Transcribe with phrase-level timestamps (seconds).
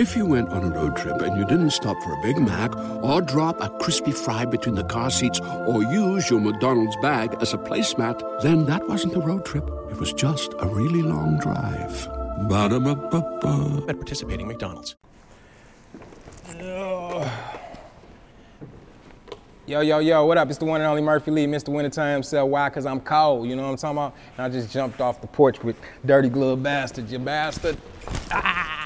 [0.00, 2.74] If you went on a road trip and you didn't stop for a Big Mac
[3.04, 7.52] or drop a crispy fry between the car seats or use your McDonald's bag as
[7.52, 9.68] a placemat, then that wasn't a road trip.
[9.90, 12.08] It was just a really long drive.
[12.48, 13.84] Ba-da-ba-ba-ba.
[13.90, 14.96] At participating McDonald's.
[19.66, 20.48] Yo, yo, yo, what up?
[20.48, 21.68] It's the one and only Murphy Lee, Mr.
[21.68, 22.48] Wintertime himself.
[22.48, 22.70] Why?
[22.70, 24.14] Because I'm cold, you know what I'm talking about?
[24.38, 25.76] And I just jumped off the porch with
[26.06, 27.76] Dirty Glove Bastard, you bastard.
[28.30, 28.79] Ah!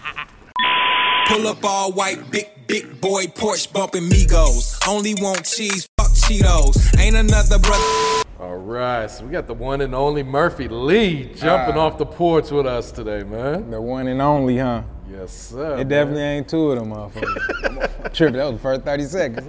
[1.28, 4.76] Pull up all white, big, big boy Porsche bumping Migos.
[4.88, 6.98] Only want cheese, fuck Cheetos.
[7.00, 8.22] Ain't another brother.
[8.38, 11.86] All right, so we got the one and only Murphy Lee jumping Ah.
[11.86, 13.70] off the porch with us today, man.
[13.70, 14.82] The one and only, huh?
[15.10, 15.78] Yes, sir.
[15.78, 18.12] It definitely ain't two of them motherfuckers.
[18.14, 19.46] Tripping, that was the first 30 seconds.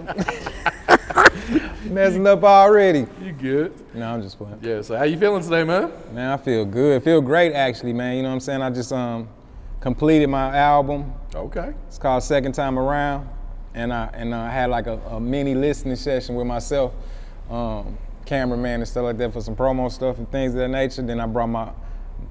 [1.85, 3.05] Messing up already.
[3.21, 3.73] You good?
[3.93, 4.59] No, I'm just playing.
[4.61, 5.91] Yeah, so how you feeling today, man?
[6.13, 7.01] Man, I feel good.
[7.01, 8.15] I feel great actually, man.
[8.17, 8.61] You know what I'm saying?
[8.61, 9.27] I just um
[9.85, 11.13] completed my album.
[11.35, 11.71] Okay.
[11.85, 13.29] It's called Second Time Around.
[13.75, 16.91] And I and I had like a, a mini listening session with myself,
[17.51, 21.03] um, cameraman and stuff like that for some promo stuff and things of that nature.
[21.03, 21.71] Then I brought my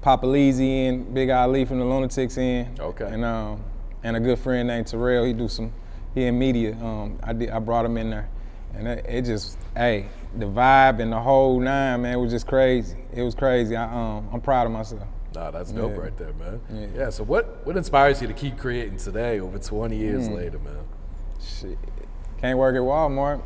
[0.01, 2.75] Papa Leezy in, Big Ali from the Lunatics in.
[2.77, 3.05] Okay.
[3.05, 3.63] And um
[4.03, 5.23] and a good friend named Terrell.
[5.23, 5.71] He do some
[6.13, 6.73] he in media.
[6.73, 8.27] Um I did I brought him in there.
[8.73, 12.97] And it, it just hey, the vibe and the whole nine, man, was just crazy.
[13.13, 13.77] It was crazy.
[13.77, 15.07] I um I'm proud of myself.
[15.35, 16.01] Nah, that's dope Yeah.
[16.01, 16.61] right there, man.
[16.73, 16.87] Yeah.
[17.03, 17.09] Yeah.
[17.09, 20.35] so what what inspires you to keep creating today over 20 years Hmm.
[20.35, 20.77] later, man?
[21.41, 21.77] Shit.
[22.41, 23.41] Can't work at Walmart.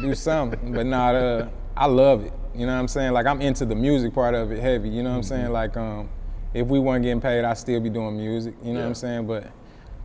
[0.00, 0.72] do something.
[0.74, 2.32] But not uh I love it.
[2.54, 3.12] You know what I'm saying?
[3.12, 4.88] Like I'm into the music part of it heavy.
[4.88, 5.50] You know what I'm saying?
[5.52, 6.08] Like um
[6.54, 8.54] if we weren't getting paid, I'd still be doing music.
[8.62, 9.26] You know what I'm saying?
[9.26, 9.44] But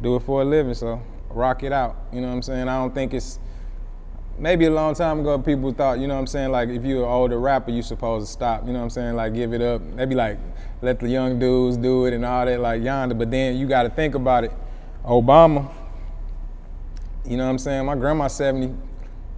[0.01, 1.95] do it for a living, so rock it out.
[2.11, 2.67] You know what I'm saying?
[2.67, 3.39] I don't think it's
[4.37, 7.03] maybe a long time ago people thought, you know what I'm saying, like if you're
[7.03, 9.61] an older rapper, you're supposed to stop, you know what I'm saying, like give it
[9.61, 9.81] up.
[9.95, 10.37] They'd be like
[10.84, 13.89] let the young dudes do it and all that like yonder, but then you gotta
[13.89, 14.52] think about it.
[15.06, 15.72] Obama,
[17.26, 17.86] you know what I'm saying?
[17.86, 18.76] My grandma's 70.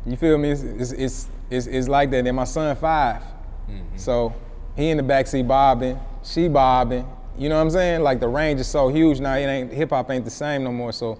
[0.08, 0.50] You feel me?
[0.50, 2.26] It's, it's, it's, it's, it's like that.
[2.26, 3.98] And my son 5 mm-hmm.
[3.98, 4.34] So
[4.76, 7.08] he in the backseat bobbing, she bobbing.
[7.38, 8.02] You know what I'm saying?
[8.02, 9.36] Like the range is so huge now.
[9.36, 10.92] It ain't hip hop ain't the same no more.
[10.92, 11.20] So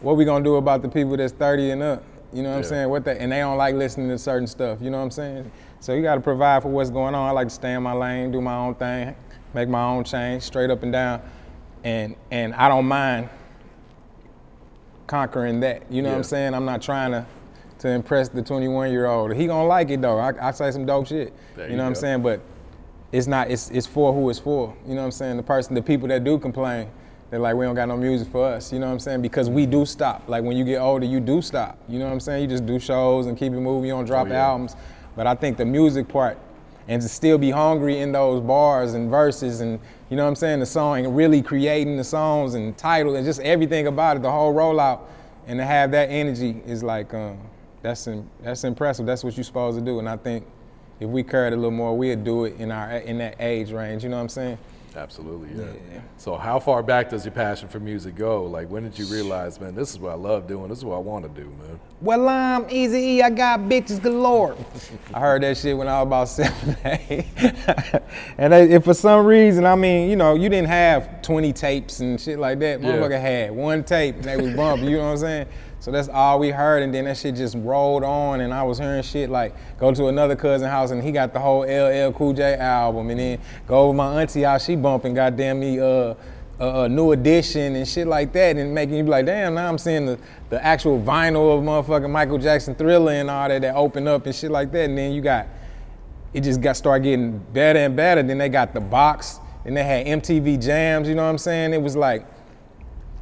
[0.00, 2.02] what we gonna do about the people that's 30 and up?
[2.32, 2.88] You know what I'm saying?
[2.88, 4.78] What they, and they don't like listening to certain stuff.
[4.80, 5.50] You know what I'm saying?
[5.80, 7.28] So you got to provide for what's going on.
[7.28, 9.14] I like to stay in my lane, do my own thing,
[9.54, 11.22] make my own change, straight up and down,
[11.84, 13.28] and and I don't mind
[15.06, 15.90] conquering that.
[15.90, 16.54] You know what I'm saying?
[16.54, 17.26] I'm not trying to
[17.80, 19.32] to impress the 21 year old.
[19.34, 20.18] He gonna like it though.
[20.18, 21.32] I, I say some dope shit.
[21.56, 22.22] There you you know what I'm saying?
[22.22, 22.40] But
[23.12, 23.50] it's not.
[23.50, 24.74] It's it's for who it's for.
[24.86, 25.36] You know what I'm saying?
[25.36, 26.90] The person, the people that do complain,
[27.30, 28.72] they're like, we don't got no music for us.
[28.72, 29.22] You know what I'm saying?
[29.22, 30.28] Because we do stop.
[30.28, 31.78] Like when you get older, you do stop.
[31.88, 32.42] You know what I'm saying?
[32.42, 33.88] You just do shows and keep it moving.
[33.88, 34.46] You don't oh, drop Oh, yeah.
[34.48, 34.76] albums.
[35.16, 36.38] But I think the music part
[36.88, 39.78] and to still be hungry in those bars and verses and
[40.10, 43.26] you know what I'm saying, the song and really creating the songs and title and
[43.26, 45.00] just everything about it, the whole rollout,
[45.46, 47.38] and to have that energy is like um,
[47.82, 49.04] that's im- that's impressive.
[49.04, 49.98] That's what you're supposed to do.
[49.98, 50.46] And I think
[50.98, 54.02] if we carried a little more, we'd do it in our in that age range.
[54.02, 54.58] You know what I'm saying?
[54.96, 55.72] Absolutely, yeah.
[55.92, 56.00] Yeah.
[56.16, 58.44] So how far back does your passion for music go?
[58.44, 60.96] Like when did you realize, man, this is what I love doing, this is what
[60.96, 61.78] I want to do, man?
[62.00, 63.22] Well, I'm Easy E.
[63.22, 64.56] I got bitches galore.
[65.14, 67.26] I heard that shit when I was about seven, eight.
[68.38, 72.20] and if for some reason, I mean, you know, you didn't have 20 tapes and
[72.20, 72.80] shit like that.
[72.80, 72.88] Yeah.
[72.88, 74.88] Motherfucker had one tape and they was bumping.
[74.88, 75.46] you know what I'm saying?
[75.80, 78.78] So that's all we heard, and then that shit just rolled on, and I was
[78.78, 82.32] hearing shit like go to another cousin house and he got the whole LL Cool
[82.32, 86.14] J album, and then go over my auntie house, she bumping goddamn me uh
[86.60, 89.68] a, a new edition and shit like that, and making you be like, damn, now
[89.68, 90.18] I'm seeing the,
[90.50, 94.34] the actual vinyl of motherfucking Michael Jackson Thriller and all that that open up and
[94.34, 95.46] shit like that, and then you got
[96.34, 98.22] it just got started getting better and better.
[98.22, 101.08] Then they got the box, and they had MTV jams.
[101.08, 101.72] You know what I'm saying?
[101.72, 102.26] It was like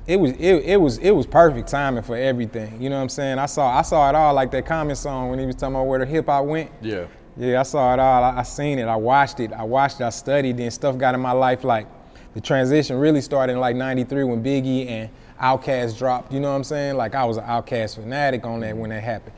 [0.07, 2.81] it was it, it was it was perfect timing for everything.
[2.81, 3.39] You know what I'm saying?
[3.39, 5.87] I saw I saw it all like that Common song when he was talking about
[5.87, 6.71] where the hip hop went.
[6.81, 7.07] Yeah.
[7.39, 8.25] Yeah, I saw it all.
[8.25, 8.85] I, I seen it.
[8.85, 9.53] I watched it.
[9.53, 10.05] I watched it.
[10.05, 10.57] I studied.
[10.57, 11.65] Then stuff got in my life.
[11.65, 11.87] Like
[12.35, 16.33] the transition really started in like '93 when Biggie and Outkast dropped.
[16.33, 16.97] You know what I'm saying?
[16.97, 19.35] Like I was an Outkast fanatic on that when that happened.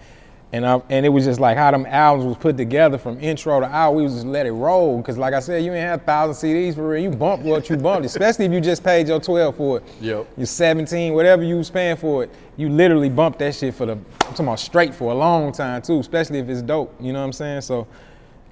[0.50, 3.60] And I, and it was just like how them albums was put together from intro
[3.60, 3.94] to out.
[3.94, 5.02] We was just let it roll.
[5.02, 7.02] Cause like I said, you ain't have thousand CDs for real.
[7.02, 9.84] You bump what you bumped, especially if you just paid your 12 for it.
[10.00, 10.26] Yep.
[10.38, 12.30] You're 17, whatever you was paying for it.
[12.56, 15.82] You literally bumped that shit for the, I'm talking about straight for a long time
[15.82, 16.94] too, especially if it's dope.
[16.98, 17.60] You know what I'm saying?
[17.60, 17.86] So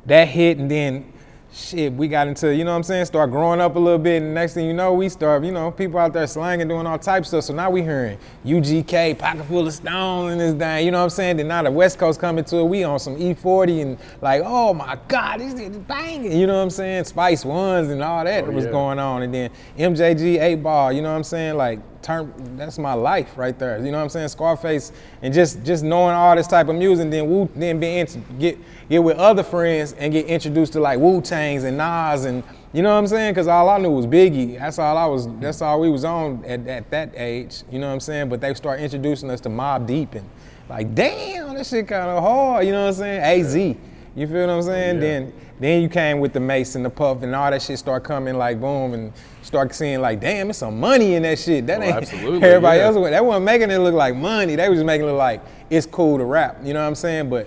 [0.04, 1.12] that hit and then
[1.56, 4.22] shit, we got into, you know what I'm saying, start growing up a little bit
[4.22, 6.98] and next thing you know, we start, you know, people out there slanging, doing all
[6.98, 7.44] types of stuff.
[7.44, 11.04] So now we hearing UGK, pocket full of stone and this thing, you know what
[11.04, 11.38] I'm saying?
[11.38, 14.74] Then now the West Coast coming to it, we on some E40 and like, oh
[14.74, 17.04] my God, this is banging, you know what I'm saying?
[17.04, 18.70] Spice Ones and all that Oh, was yeah.
[18.70, 19.22] going on.
[19.22, 21.56] And then MJG 8 Ball, you know what I'm saying?
[21.56, 23.78] Like turn that's my life right there.
[23.78, 24.28] You know what I'm saying?
[24.28, 24.92] Scarface
[25.22, 28.06] and just just knowing all this type of music, then Wu then being
[28.38, 28.58] get
[28.88, 32.82] get with other friends and get introduced to like Wu Tangs and Nas and you
[32.82, 33.34] know what I'm saying?
[33.34, 34.58] Cause all I knew was Biggie.
[34.58, 35.28] That's all I was.
[35.38, 37.62] That's all we was on at, at that age.
[37.70, 38.28] You know what I'm saying?
[38.28, 40.28] But they start introducing us to Mobb Deep and
[40.68, 42.66] like, damn, that shit kind of hard.
[42.66, 43.40] You know what I'm saying?
[43.40, 43.56] Az.
[43.56, 44.96] You feel what I'm saying?
[44.96, 45.00] Yeah.
[45.00, 48.04] Then then you came with the Mase and the Puff and all that shit start
[48.04, 49.12] coming like boom and
[49.46, 51.66] start seeing like, damn, it's some money in that shit.
[51.66, 52.84] That Oh, ain't absolutely, everybody yeah.
[52.86, 52.96] else.
[53.10, 54.56] That wasn't making it look like money.
[54.56, 56.58] They was just making it look like it's cool to rap.
[56.64, 57.30] You know what I'm saying?
[57.30, 57.46] But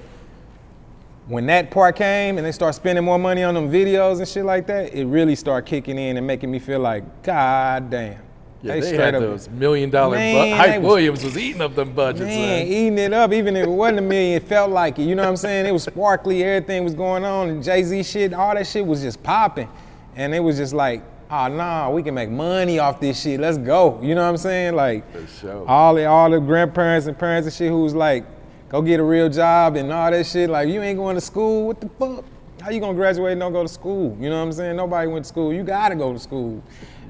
[1.28, 4.46] when that part came and they start spending more money on them videos and shit
[4.46, 8.24] like that, it really started kicking in and making me feel like, God damn.
[8.62, 10.18] Yeah, they, straight had up- those million dollar.
[10.18, 12.26] Man, Bu- Hype was- Williams was eating up them budgets.
[12.26, 15.04] Man, Man, eating it up, even if it wasn't a million, it felt like it.
[15.04, 15.66] You know what I'm saying?
[15.66, 19.02] It was sparkly, everything was going on, and Jay Z shit, all that shit was
[19.02, 19.70] just popping.
[20.18, 23.40] And it was just like, oh nah, we can make money off this shit.
[23.40, 24.00] Let's go.
[24.02, 24.76] You know what I'm saying?
[24.76, 25.04] Like
[25.40, 25.68] sure.
[25.68, 28.26] all the all the grandparents and parents and shit who's like,
[28.70, 30.50] go get a real job and all that shit.
[30.50, 32.26] Like, you ain't going to school, what the fuck?
[32.62, 34.18] How you gonna graduate and don't go to school?
[34.20, 34.76] You know what I'm saying?
[34.76, 35.54] Nobody went to school.
[35.54, 36.62] You gotta go to school.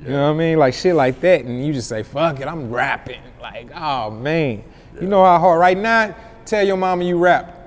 [0.01, 0.59] You know what I mean?
[0.59, 3.21] Like shit like that, and you just say, fuck it, I'm rapping.
[3.41, 4.63] Like, oh man.
[5.01, 7.58] You know how hard right now, tell your mama you rap.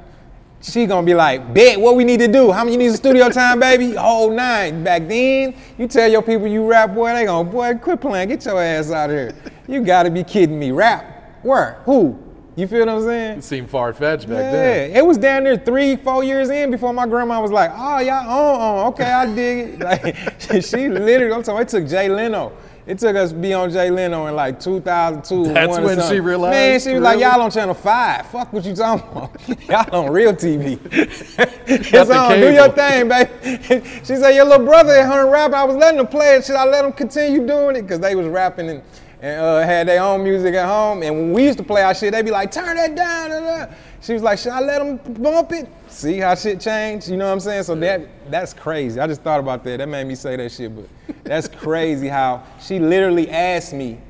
[0.62, 2.53] She gonna be like, bet what we need to do.
[2.53, 3.94] How many you need studio time, baby?
[3.94, 4.85] Whole nine.
[4.85, 8.44] Back then, you tell your people you rap, boy, they gonna, boy, quit playing, get
[8.44, 9.35] your ass out of here.
[9.67, 10.70] You gotta be kidding me.
[10.70, 11.41] Rap.
[11.43, 11.82] Where?
[11.85, 12.17] Who?
[12.55, 13.38] You feel what I'm saying?
[13.38, 14.91] it seemed far fetched back Yeah, then.
[14.91, 17.99] Yeah, it was down there three, four years in before my grandma was like, "Oh,
[17.99, 19.81] y'all on, on, okay, I dig it."
[20.50, 21.62] Like she literally, I'm talking.
[21.62, 22.53] It took Jay Leno.
[22.84, 25.52] It took us to be on Jay Leno in like 2002.
[25.52, 28.26] That's when she realized, Man, she was like, "Y'all on Channel Five?
[28.26, 29.49] Fuck what you talking about?
[29.69, 30.81] y'all on real TV.
[31.67, 32.40] it's on.
[32.40, 35.55] Do your thing, baby." she said, "Your little brother at her rapping.
[35.55, 36.44] I was letting them play it.
[36.44, 37.82] Should I let them continue doing it?
[37.82, 38.82] Because they was rapping and."
[39.23, 41.05] and uh, had their own music at home.
[41.05, 43.31] And when we used to play our shit, they'd be like, turn that down.
[43.31, 45.69] da, da." She was like, should I let them bump it?
[45.89, 47.09] See how shit changed?
[47.09, 47.63] You know what I'm saying?
[47.63, 48.99] So that that's crazy.
[48.99, 49.77] I just thought about that.
[49.77, 50.87] That made me say that shit, but
[51.23, 54.01] that's crazy how she literally asked me,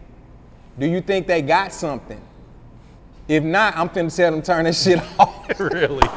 [0.79, 2.21] do you think they got something?
[3.29, 5.61] If not, I'm finna tell them turn that shit off.
[5.61, 6.09] really.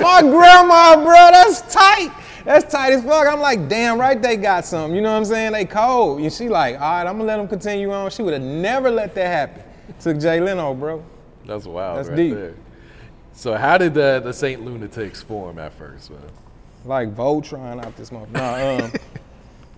[0.00, 2.12] My grandma, bro, that's tight.
[2.44, 3.28] That's tight as fuck.
[3.28, 4.96] I'm like, damn right, they got something.
[4.96, 5.52] You know what I'm saying?
[5.52, 6.20] They cold.
[6.20, 8.10] And she like, all right, I'm gonna let them continue on.
[8.10, 9.62] She would have never let that happen.
[10.00, 11.04] Took Jay Leno, bro.
[11.46, 11.98] That's wild.
[11.98, 12.34] That's right deep.
[12.34, 12.54] There.
[13.40, 16.20] So how did the the Saint Lunatics form at first, man?
[16.84, 18.32] Like Voltron out this motherfucker.
[18.32, 18.92] Nah, um,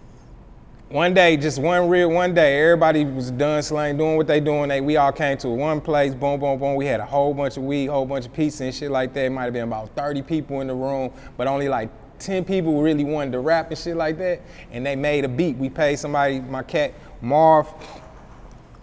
[0.88, 4.68] one day, just one real one day, everybody was done slaying, doing what they doing.
[4.68, 6.74] They we all came to one place, boom, boom, boom.
[6.74, 9.14] We had a whole bunch of weed, a whole bunch of pizza and shit like
[9.14, 9.26] that.
[9.26, 11.88] It might have been about 30 people in the room, but only like
[12.18, 14.40] 10 people really wanted to rap and shit like that.
[14.72, 15.56] And they made a beat.
[15.56, 17.72] We paid somebody, my cat Marv.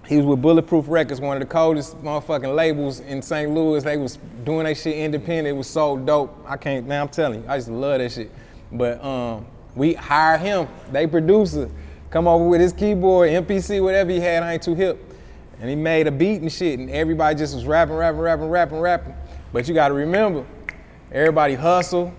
[0.09, 3.51] He was with Bulletproof Records, one of the coldest motherfucking labels in St.
[3.51, 3.83] Louis.
[3.83, 5.49] They was doing that shit independent.
[5.49, 6.35] It was so dope.
[6.47, 8.31] I can't, man, I'm telling you, I just love that shit.
[8.71, 9.45] But um,
[9.75, 11.69] we hired him, they producer,
[12.09, 14.97] come over with his keyboard, MPC, whatever he had, I ain't too hip.
[15.61, 18.79] And he made a beat and shit, and everybody just was rapping, rapping, rapping, rapping,
[18.79, 19.13] rapping.
[19.53, 20.43] But you gotta remember,
[21.11, 22.11] everybody hustle,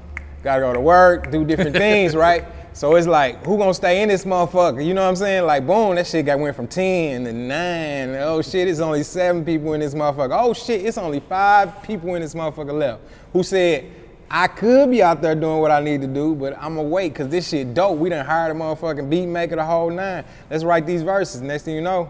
[0.44, 2.44] gotta go to work, do different things, right?
[2.72, 4.84] So it's like, who gonna stay in this motherfucker?
[4.84, 5.44] You know what I'm saying?
[5.44, 8.14] Like, boom, that shit got went from 10 to 9.
[8.22, 10.38] Oh shit, it's only seven people in this motherfucker.
[10.40, 13.02] Oh shit, it's only five people in this motherfucker left.
[13.32, 13.90] Who said,
[14.30, 17.12] I could be out there doing what I need to do, but I'm gonna wait,
[17.12, 17.98] cause this shit dope.
[17.98, 20.24] We done hired a motherfucking beat maker the whole nine.
[20.48, 21.40] Let's write these verses.
[21.40, 22.08] Next thing you know,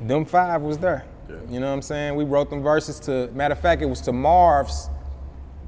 [0.00, 1.04] them five was there.
[1.48, 2.14] You know what I'm saying?
[2.14, 4.88] We wrote them verses to, matter of fact, it was to Marv's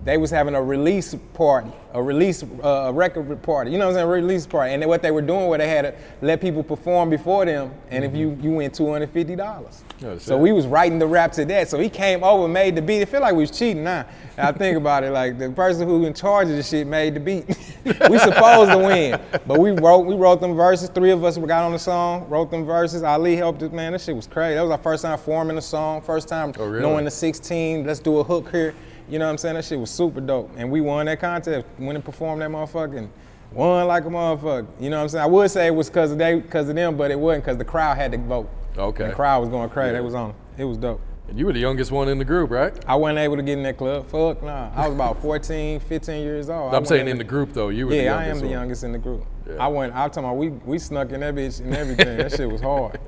[0.05, 3.71] they was having a release party, a release, uh, a record party.
[3.71, 4.09] You know what I'm saying?
[4.09, 4.75] Release party.
[4.75, 8.05] And what they were doing, where they had to let people perform before them, and
[8.05, 9.83] if you you win two hundred fifty dollars.
[10.05, 11.69] Oh, so we was writing the rap to that.
[11.71, 13.01] So he came over, made the beat.
[13.01, 14.05] It feel like we was cheating now.
[14.37, 17.21] I think about it, like the person who in charge of the shit made the
[17.21, 17.47] beat.
[18.11, 20.91] we supposed to win, but we wrote we wrote them verses.
[20.91, 23.03] Three of us got on the song, wrote them verses.
[23.03, 23.73] Ali helped us.
[23.73, 24.57] Man, that shit was crazy.
[24.57, 26.83] That was our first time forming a song, first time Oh, really?
[26.83, 27.87] knowing the 16.
[27.87, 28.75] Let's do a hook here.
[29.09, 29.55] You know what I'm saying?
[29.57, 30.51] That shit was super dope.
[30.57, 31.67] And we won that contest.
[31.79, 33.09] Went and performed that motherfucking
[33.53, 34.67] won like a motherfucker.
[34.81, 35.23] You know what I'm saying?
[35.23, 37.59] I would say it was because of they because of them, but it wasn't because
[37.59, 38.49] the crowd had to vote.
[38.77, 39.09] Okay.
[39.09, 39.97] The crowd was going crazy.
[39.97, 40.35] It was on.
[40.57, 41.01] It was dope.
[41.29, 42.73] And you were the youngest one in the group, right?
[42.87, 44.07] I wasn't able to get in that club.
[44.09, 44.71] Fuck nah.
[44.75, 46.75] I was about 14, 15 years old.
[46.75, 47.69] I'm saying in the group though.
[47.71, 48.27] You were the youngest.
[48.27, 48.51] Yeah, I am the one.
[48.51, 49.25] youngest in the group.
[49.47, 49.55] Yeah.
[49.65, 49.95] I went.
[49.95, 52.17] I'm talking about we we snuck in that bitch and everything.
[52.19, 52.99] that shit was hard.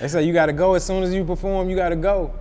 [0.00, 1.68] They say you got to go as soon as you perform.
[1.70, 2.32] You got to go.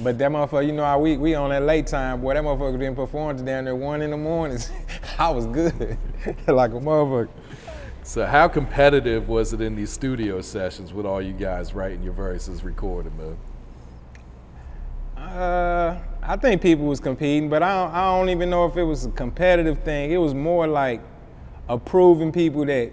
[0.00, 2.34] But that motherfucker, you know how we we on that late time, boy.
[2.34, 4.70] That motherfucker didn't perform to down there one in the mornings.
[5.18, 5.98] I was good,
[6.46, 7.28] like a motherfucker.
[8.04, 12.14] So how competitive was it in these studio sessions with all you guys writing your
[12.14, 13.36] verses, recording, man?
[15.16, 18.82] Uh, I think people was competing, but I don't, I don't even know if it
[18.82, 20.10] was a competitive thing.
[20.10, 21.00] It was more like
[21.68, 22.90] approving people that,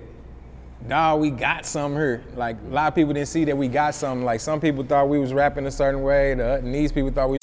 [0.88, 2.24] dawg, we got something here.
[2.36, 4.26] Like a lot of people didn't see that we got something.
[4.26, 7.30] Like some people thought we was rapping a certain way, the, and these people thought
[7.30, 7.38] we.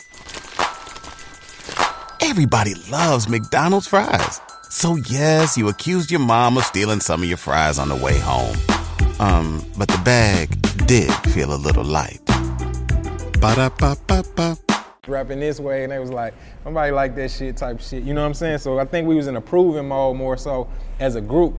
[2.22, 4.40] Everybody loves McDonald's fries.
[4.70, 8.18] So yes, you accused your mom of stealing some of your fries on the way
[8.18, 8.56] home.
[9.18, 10.50] Um, but the bag
[10.86, 12.20] did feel a little light.
[13.40, 14.58] Ba-da-ba-ba-ba.
[15.06, 18.02] rapping this way, and they was like, nobody like that shit type shit.
[18.02, 18.58] You know what I'm saying?
[18.58, 21.58] So I think we was in a proving mode more so as a group.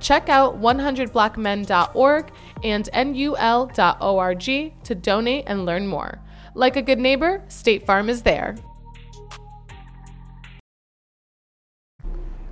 [0.00, 2.32] Check out 100blackmen.org
[2.62, 4.44] and nul.org
[4.84, 6.20] to donate and learn more.
[6.54, 8.56] Like a good neighbor, State Farm is there.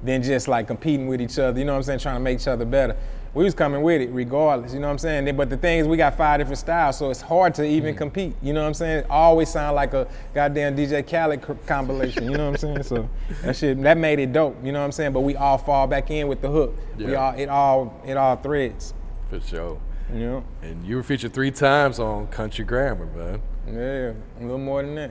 [0.03, 2.41] Than just like competing with each other, you know what I'm saying, trying to make
[2.41, 2.97] each other better.
[3.35, 5.37] We was coming with it regardless, you know what I'm saying?
[5.37, 8.35] But the thing is, we got five different styles, so it's hard to even compete,
[8.43, 8.99] you know what I'm saying?
[8.99, 12.83] It always sound like a goddamn DJ Khaled c- compilation, you know what I'm saying?
[12.83, 13.09] So
[13.43, 15.15] that shit, that made it dope, you know what I'm saying?
[15.15, 16.77] But we all fall back in with the hook.
[16.99, 18.93] We all, it all, it all threads,
[19.31, 19.81] For sure.
[20.13, 20.45] you know?
[20.61, 23.41] And you were featured three times on Country Grammar, man.
[23.67, 25.11] Yeah, a little more than that.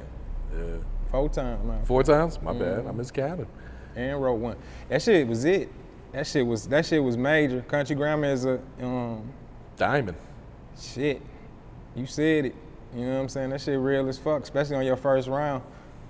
[0.56, 0.63] Yeah.
[1.10, 1.84] Four times, man.
[1.86, 2.40] Four times?
[2.40, 2.60] My Mm-hmm.
[2.84, 2.88] bad.
[2.88, 3.48] I miscounted.
[3.96, 4.58] and wrote one.
[4.90, 5.70] That shit was it.
[6.13, 7.62] That shit was that shit was major.
[7.62, 9.24] Country grammar is a um
[9.77, 10.18] Diamond.
[10.80, 11.22] shit.
[11.96, 12.56] You said it.
[12.96, 13.50] You know what I'm saying?
[13.51, 15.63] That shit real as fuck, especially on your first round.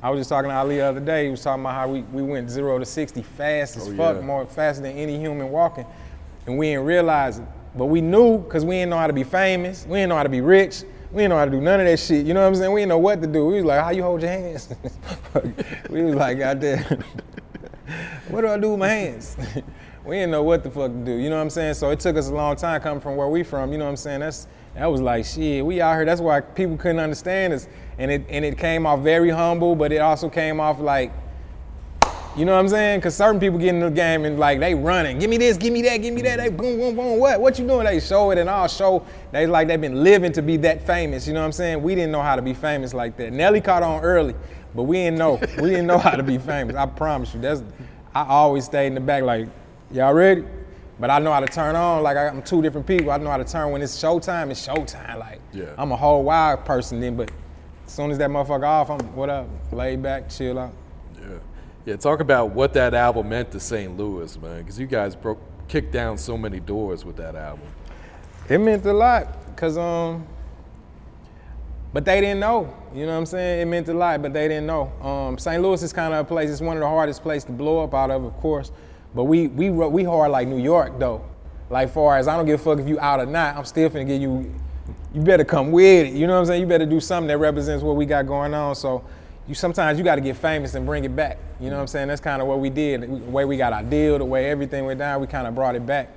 [0.03, 1.25] I was just talking to Ali the other day.
[1.25, 4.15] He was talking about how we, we went zero to sixty fast as Oh, fuck,
[4.15, 4.22] yeah.
[4.22, 5.86] more faster than any human walking,
[6.48, 7.46] and we didn't realize it.
[7.75, 9.86] But we knew because we didn't know how to be famous.
[9.88, 10.84] We didn't know how to be rich.
[11.12, 12.25] We didn't know how to do none of that shit.
[12.25, 12.72] You know what I'm saying?
[12.72, 13.46] We didn't know what to do.
[13.46, 14.74] We was like, how you hold your hands?
[15.89, 16.79] we was like, out there,
[18.29, 19.38] what do I do with my hands?
[20.05, 21.12] we didn't know what the fuck to do.
[21.12, 21.75] You know what I'm saying?
[21.75, 23.72] So it took us a long time coming from where we from.
[23.72, 24.22] You know what I'm saying?
[24.22, 25.65] That's that was like shit.
[25.65, 26.05] We out here.
[26.05, 27.67] That's why people couldn't understand us,
[27.98, 31.12] and it and it came off very humble, but it also came off like.
[32.38, 33.00] You know what I'm saying?
[33.00, 35.20] Because certain people get in the game and like they running.
[35.20, 36.38] Give me this, give me that, give me that.
[36.38, 37.20] They boom, boom, boom.
[37.20, 37.41] What?
[37.41, 37.84] What you doing?
[37.84, 39.05] They show it and all show.
[39.34, 41.27] They like they've been living to be that famous.
[41.27, 41.84] You know what I'm saying?
[41.84, 43.34] We didn't know how to be famous like that.
[43.34, 44.34] Nelly caught on early,
[44.74, 45.41] but we didn't know.
[45.58, 46.77] we didn't know how to be famous.
[46.77, 47.41] I promise you.
[47.41, 47.63] That's.
[48.13, 49.48] I always stayed in the back like,
[49.93, 50.43] y'all ready?
[51.00, 52.03] But I know how to turn on.
[52.03, 53.12] Like I'm two different people.
[53.12, 54.51] I know how to turn when it's showtime.
[54.51, 55.19] It's showtime.
[55.19, 55.74] Like Yeah.
[55.77, 57.15] I'm a whole wild person then.
[57.15, 57.31] But
[57.86, 59.48] as soon as that motherfucker off, I'm what up?
[59.71, 60.74] Laid back, chill out.
[61.19, 61.38] Yeah.
[61.86, 63.98] Yeah, talk about what that album meant to St.
[63.98, 67.65] Louis, man, because you guys broke, kicked down so many doors with that album.
[68.48, 70.27] It meant a lot, cause um,
[71.91, 72.71] but they didn't know.
[72.93, 73.62] You know what I'm saying?
[73.62, 74.91] It meant a lot, but they didn't know.
[75.01, 75.62] Um, St.
[75.62, 76.51] Louis is kind of a place.
[76.51, 78.71] It's one of the hardest places to blow up out of, of course.
[79.13, 81.25] But we we we hard like New York though.
[81.70, 83.56] Like far as I don't give a fuck if you out or not.
[83.56, 84.53] I'm still finna give you.
[85.13, 86.13] You better come with it.
[86.13, 86.62] You know what I'm saying?
[86.62, 88.75] You better do something that represents what we got going on.
[88.75, 89.03] So.
[89.48, 91.38] You sometimes you got to get famous and bring it back.
[91.60, 92.08] You know what I'm saying?
[92.08, 93.01] That's kind of what we did.
[93.01, 95.75] The way we got our deal, the way everything went down, we kind of brought
[95.75, 96.10] it back.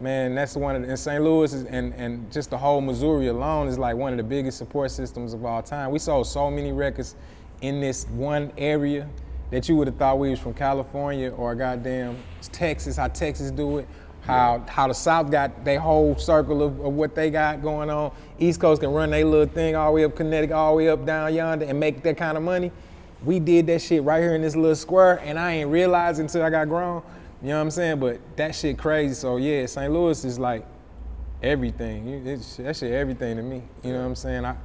[0.00, 1.22] Man, that's one of the, in St.
[1.22, 4.56] Louis is, and, and just the whole Missouri alone is like one of the biggest
[4.56, 5.90] support systems of all time.
[5.90, 7.16] We sold so many records
[7.60, 9.06] in this one area
[9.50, 12.16] that you would have thought we was from California or goddamn
[12.52, 13.88] Texas, how Texas do it,
[14.22, 18.12] how how the South got their whole circle of, of what they got going on.
[18.38, 20.88] East Coast can run their little thing all the way up Connecticut, all the way
[20.88, 22.70] up down yonder and make that kind of money.
[23.24, 26.42] We did that shit right here in this little square and I ain't realized until
[26.42, 27.02] I got grown.
[27.42, 28.00] You know what I'm saying?
[28.00, 29.14] But that shit crazy.
[29.14, 29.92] So yeah, St.
[29.92, 30.64] Louis is like
[31.42, 32.26] everything.
[32.26, 33.62] It's, that shit everything to me.
[33.82, 34.44] You know what I'm saying?
[34.44, 34.56] I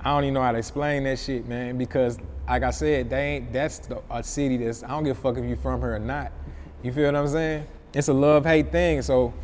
[0.00, 3.20] I don't even know how to explain that shit, man, because like I said, they
[3.36, 5.96] ain't that's the, a city that's I don't give a fuck if you from here
[5.96, 6.32] or not.
[6.82, 7.66] You feel what I'm saying?
[7.92, 9.02] It's a love-hate thing.
[9.02, 9.34] So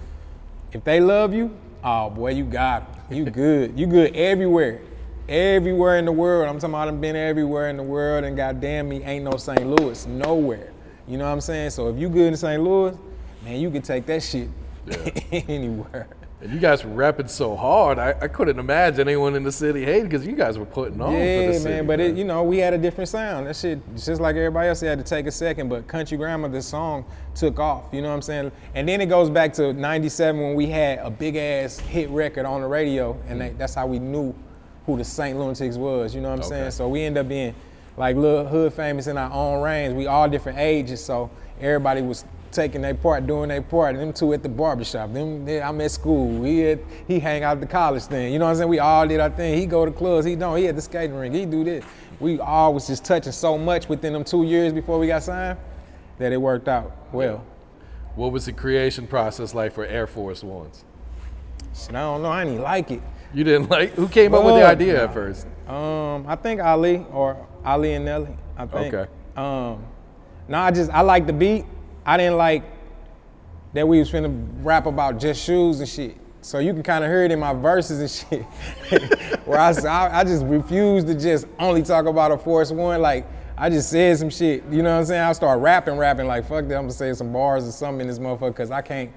[0.73, 3.17] if they love you, oh boy, you got 'em.
[3.17, 3.79] You good.
[3.79, 4.81] You good everywhere.
[5.29, 6.49] Everywhere in the world.
[6.49, 9.67] I'm talking about I've been everywhere in the world and goddamn me ain't no St.
[9.67, 10.07] Louis.
[10.07, 10.73] Nowhere.
[11.07, 11.71] You know what I'm saying?
[11.71, 12.63] So if you good in St.
[12.63, 12.97] Louis,
[13.45, 14.49] man, you can take that shit
[15.33, 16.09] anywhere.
[16.45, 19.83] And you guys were rapping so hard, I, I couldn't imagine anyone in the city
[19.83, 21.65] hating because you guys were putting on for Yeah, city.
[21.65, 23.47] man, but it, you know, we had a different sound.
[23.47, 25.71] That shit, just like everybody else, it had to take a second.
[25.71, 27.85] But Country Grammar, this song took off.
[27.93, 28.53] You know what I'm saying?
[28.75, 32.45] And then it goes back to '97 when we had a big ass hit record
[32.45, 34.35] on the radio, and that's how we knew
[34.85, 36.15] who the Saint Lunatics was.
[36.15, 36.49] You know what I'm Okay.
[36.51, 36.71] saying?
[36.73, 37.55] So we end up being
[37.97, 39.95] like little hood famous in our own range.
[39.95, 43.97] We all different ages, so everybody was taking their part, doing their part.
[43.97, 45.13] Them two at the barbershop.
[45.13, 46.45] Them, they- I'm at school.
[46.45, 48.33] He at, he hang out at the college thing.
[48.33, 48.69] You know what I'm saying?
[48.69, 49.59] We all did our thing.
[49.59, 50.25] He go to clubs.
[50.25, 50.57] He don't.
[50.57, 51.35] He at the skating rink.
[51.35, 51.85] He do this.
[52.21, 55.59] We all was just touching so much within them two years before we got signed
[56.19, 57.45] that it worked out well.
[58.15, 60.85] What was the creation process like for Air Force Ones?
[61.75, 62.31] Shit, I don't know.
[62.31, 63.03] I didn't like it.
[63.33, 63.91] You didn't like?
[63.95, 65.05] Who came up with the idea no.
[65.05, 65.47] at first?
[65.67, 68.37] Um, I think Ali or Ali and Nelly.
[68.57, 68.95] I think.
[68.95, 69.11] Okay.
[69.37, 69.85] Um,
[70.47, 71.65] no, I just I like the beat.
[72.07, 72.63] I didn't like
[73.73, 76.17] that we was finna rap about just shoes and shit.
[76.43, 78.45] So you can kind of hear it in my verses and shit,
[79.47, 83.01] where I just refused to just only talk about a Force One.
[83.01, 84.63] Like I just said some shit.
[84.71, 85.23] You know what I'm saying?
[85.23, 86.77] I start rapping, rapping like fuck that.
[86.77, 89.11] I'm gonna say some bars or something in this motherfucker because I can't.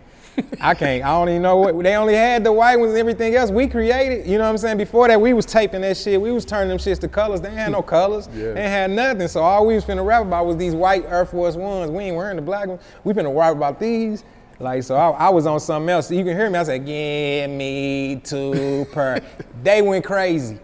[0.62, 1.03] I can't.
[1.03, 3.67] I don't even know what they only had the white ones and everything else we
[3.67, 4.27] created.
[4.27, 4.77] You know what I'm saying?
[4.77, 6.20] Before that, we was taping that shit.
[6.20, 7.41] We was turning them shits to colors.
[7.41, 8.29] They had no colors.
[8.34, 8.53] Yeah.
[8.53, 9.27] They had nothing.
[9.27, 11.91] So all we was finna rap about was these white Air Force Ones.
[11.91, 12.82] We ain't wearing the black ones.
[13.03, 14.24] We finna rap about these.
[14.60, 16.10] Like so, I, I was on something else.
[16.10, 16.58] You can hear me.
[16.58, 19.20] I said, "Give me two per."
[19.63, 20.58] they went crazy.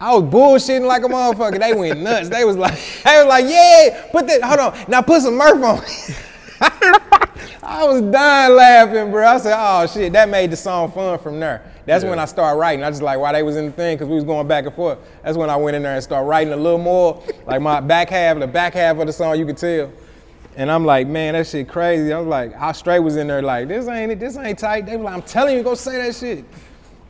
[0.00, 1.58] I was bullshitting like a motherfucker.
[1.58, 2.28] They went nuts.
[2.30, 2.72] They was like,
[3.04, 4.42] they was like, "Yeah, put that.
[4.42, 4.90] Hold on.
[4.90, 5.84] Now put some Murph on."
[7.62, 9.26] I was dying laughing, bro.
[9.26, 11.62] I said, "Oh shit!" That made the song fun from there.
[11.86, 12.84] That's when I started writing.
[12.84, 14.74] I just like why they was in the thing because we was going back and
[14.74, 14.98] forth.
[15.22, 17.22] That's when I went in there and started writing a little more.
[17.46, 19.90] Like my back half, the back half of the song, you could tell.
[20.56, 22.12] And I'm like, man, that shit crazy.
[22.12, 24.20] I was like, I straight was in there like, this ain't it.
[24.20, 24.86] This ain't tight.
[24.86, 26.44] They was like, I'm telling you, go say that shit.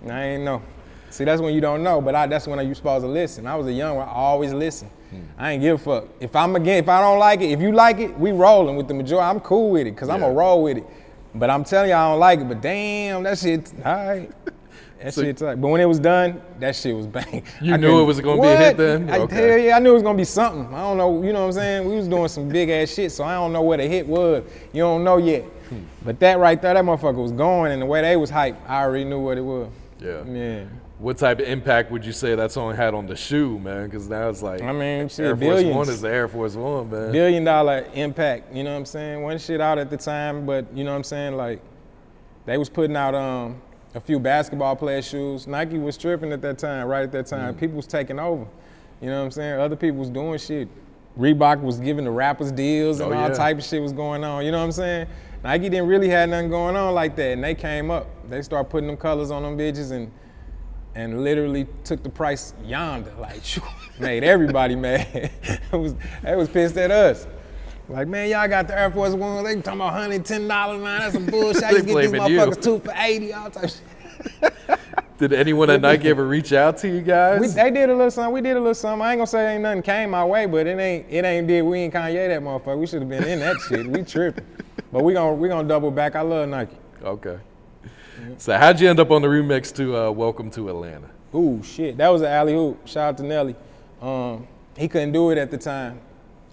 [0.03, 0.63] And I ain't know.
[1.11, 3.47] See, that's when you don't know, but I, that's when you supposed to listen.
[3.47, 4.07] I was a young one.
[4.07, 4.91] I always listen.
[5.39, 6.09] I ain't give a fuck.
[6.21, 8.89] If I'm again, if I don't like it, if you like it, we rolling with
[8.89, 9.27] the majority.
[9.29, 10.29] I'm cool with it because I'm Yeah.
[10.29, 10.85] a roll with it.
[11.35, 12.49] But I'm telling you, I don't like it.
[12.49, 14.31] But damn, that shit, all right.
[15.03, 15.61] That So- shit tight.
[15.61, 17.45] But when it was done, that shit was bang.
[17.61, 19.09] You I knew it was gonna be a hit then?
[19.09, 19.49] I, Okay.
[19.49, 20.75] Hell yeah, I knew it was gonna be something.
[20.75, 21.89] I don't know, you know what I'm saying?
[21.89, 24.43] We was doing some big ass shit, so I don't know what the hit was.
[24.73, 25.45] You don't know yet.
[25.69, 25.77] Hmm.
[26.05, 28.83] But that right there, that motherfucker was going, and the way they was hyped, I
[28.83, 29.69] already knew what it was.
[30.01, 30.25] Yeah.
[30.27, 30.61] Yeah.
[30.99, 33.85] What type of impact would you say that song had on the shoe, man?
[33.85, 35.77] Because now it's like I mean, shit, Air Force billions.
[35.77, 37.13] One is the Air Force One, man.
[37.13, 39.23] Billion dollar impact, you know what I'm saying?
[39.23, 41.37] One shit out at the time, but you know what I'm saying?
[41.37, 41.61] Like,
[42.47, 43.63] they was putting out um,
[43.95, 45.47] a few basketball player shoes.
[45.47, 47.55] Nike was tripping at that time, right at that time.
[47.55, 47.61] Mm.
[47.61, 48.45] People was taking over.
[49.01, 49.61] You know what I'm saying?
[49.61, 50.69] Other people was doing shit.
[51.17, 53.35] Reebok was giving the rappers deals and Oh, all yeah.
[53.35, 54.45] type of shit was going on.
[54.45, 55.07] You know what I'm saying?
[55.45, 58.09] Nike didn't really have nothing going on like that, and they came up.
[58.29, 60.11] They start putting them colors on them bitches and
[60.95, 63.43] and literally took the price yonder, like
[63.99, 65.07] made everybody mad.
[65.13, 67.27] it was they was pissed at us.
[67.89, 69.43] Like, man, y'all got the Air Force One.
[69.45, 71.01] They talking about hundred ten dollars, man.
[71.01, 71.63] That's some bullshit.
[71.65, 72.39] I used to get these blaming you.
[72.39, 74.53] motherfuckers two for eighty, all type shit.
[75.19, 77.41] Did anyone at Nike ever reach out to you guys?
[77.41, 78.33] We, they did a little something.
[78.33, 79.05] We did a little something.
[79.05, 81.63] I ain't gonna say ain't nothing came my way, but it ain't it ain't did.
[81.63, 82.79] We ain't Kanye that motherfucker.
[82.79, 83.85] We should have been in that shit.
[83.85, 84.47] We tripping.
[84.93, 86.15] But we gonna we gonna double back.
[86.15, 86.77] I love Nike.
[87.03, 87.39] okay.
[88.39, 91.09] So how'd you end up on the remix to uh, "Welcome to Atlanta"?
[91.35, 91.97] Ooh, shit.
[91.97, 92.87] That was an alley hoop.
[92.87, 93.55] Shout out to Nelly.
[94.01, 96.01] Um, he couldn't do it at the time.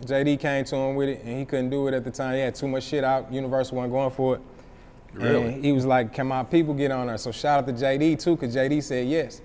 [0.04, 2.34] JD came to him with it, and he couldn't do it at the time.
[2.36, 3.32] He had too much shit out.
[3.32, 4.42] Universal wasn't going for it.
[5.14, 5.54] Really?
[5.54, 8.20] And he was like, "Can my people get on there?" So shout out to JD
[8.20, 9.42] too, cause JD said yes.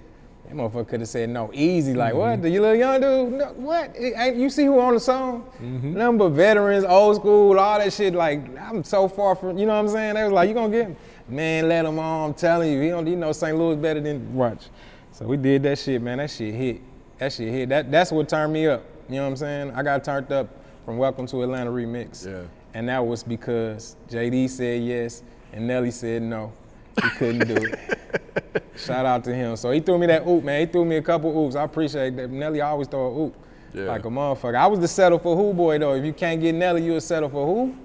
[0.49, 1.95] That motherfucker could have said no easy.
[1.95, 2.43] Like what?
[2.43, 3.33] Do You little young dude?
[3.35, 3.95] No, what?
[3.95, 5.45] It ain't- you see who on the song?
[5.61, 8.15] Nothing but veterans, old school, all that shit.
[8.15, 9.57] Like I'm so far from.
[9.59, 10.15] You know what I'm saying?
[10.15, 10.97] They was like, "You gonna get him?"
[11.31, 12.31] Man, let him on.
[12.31, 13.07] I'm telling you, he don't.
[13.07, 13.57] He know St.
[13.57, 14.67] Louis better than watch.
[15.13, 16.19] So we did that shit, man.
[16.19, 16.81] That shit hit.
[17.19, 17.69] That shit hit.
[17.69, 18.83] That that's what turned me up.
[19.09, 19.71] You know what I'm saying?
[19.73, 20.49] I got turned up
[20.85, 22.27] from Welcome to Atlanta remix.
[22.27, 22.43] Yeah.
[22.75, 26.53] And that was because JD said yes and Nelly said no.
[27.01, 28.63] He couldn't do it.
[28.77, 29.57] Shout out to him.
[29.57, 30.61] So he threw me that oop, man.
[30.61, 31.55] He threw me a couple oops.
[31.55, 32.31] I appreciate that.
[32.31, 33.37] Nelly always throw a oop.
[33.73, 33.85] Yeah.
[33.85, 34.57] Like a motherfucker.
[34.57, 35.95] I was the settle for who boy though.
[35.95, 37.77] If you can't get Nelly, you a settle for who?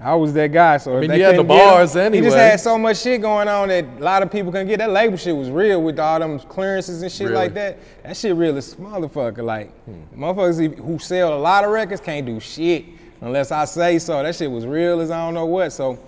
[0.00, 0.76] I was that guy.
[0.78, 2.98] So if mean, they you had the get him- bars He just had so much
[3.00, 4.78] shit going on that a lot of people couldn't get.
[4.78, 7.36] That label shit was real with all them clearances and shit Really?
[7.40, 7.78] like that.
[8.02, 9.44] That shit real as motherfucker.
[9.44, 9.70] Like
[10.16, 12.84] motherfuckers who sell a lot of records can't do shit
[13.20, 14.22] unless I say so.
[14.22, 15.70] That shit was real as I don't know what.
[15.70, 15.98] So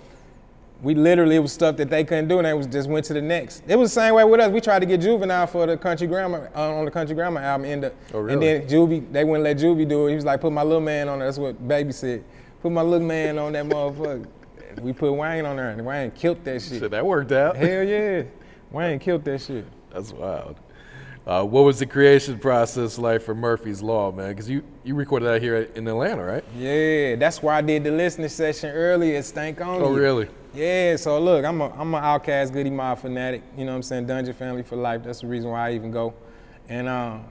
[0.83, 3.13] we literally it was stuff that they couldn't do and they was just went to
[3.13, 3.63] the next.
[3.67, 4.51] It was the same way with us.
[4.51, 7.65] We tried to get Juvenile for the Country Grammar uh, on the Country Grammar album.
[7.65, 8.33] End up, Oh, really?
[8.33, 10.09] And then Juvie, they wouldn't let Juvie do it.
[10.11, 11.27] He was like, put my little man on there.
[11.29, 12.23] That's what Baby said.
[12.61, 14.27] Put my little man on that motherfucker.
[14.81, 16.79] We put Wayne on there and Wayne killed that shit.
[16.79, 17.55] Shit, that worked out.
[17.55, 18.23] Hell yeah.
[18.71, 19.65] Wayne killed that shit.
[19.91, 20.59] That's wild.
[21.25, 24.29] Uh, what was the creation process like for Murphy's Law, man?
[24.29, 26.43] Because you, you recorded that here in Atlanta, right?
[26.55, 29.81] Yeah, that's where I did the listening session earlier at Stank On.
[29.81, 30.29] Oh, really?
[30.53, 33.43] Yeah, so look, I'm a I'm an Outkast Goodie Mob fanatic.
[33.57, 34.07] You know what I'm saying?
[34.07, 35.03] Dungeon family for life.
[35.03, 36.13] That's the reason why I even go
[36.69, 37.25] And um,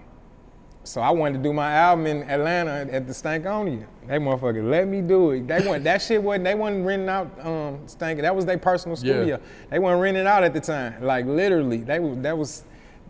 [0.87, 3.85] so I wanted to do my album in Atlanta at the Stankonia.
[4.07, 5.46] They motherfucker let me do it.
[5.49, 8.20] They went that shit wasn't they wasn't renting out um Stank.
[8.20, 9.12] That was their personal Yeah.
[9.14, 9.40] studio.
[9.70, 10.94] They weren't renting out at the time.
[11.03, 12.64] Like literally, they was that was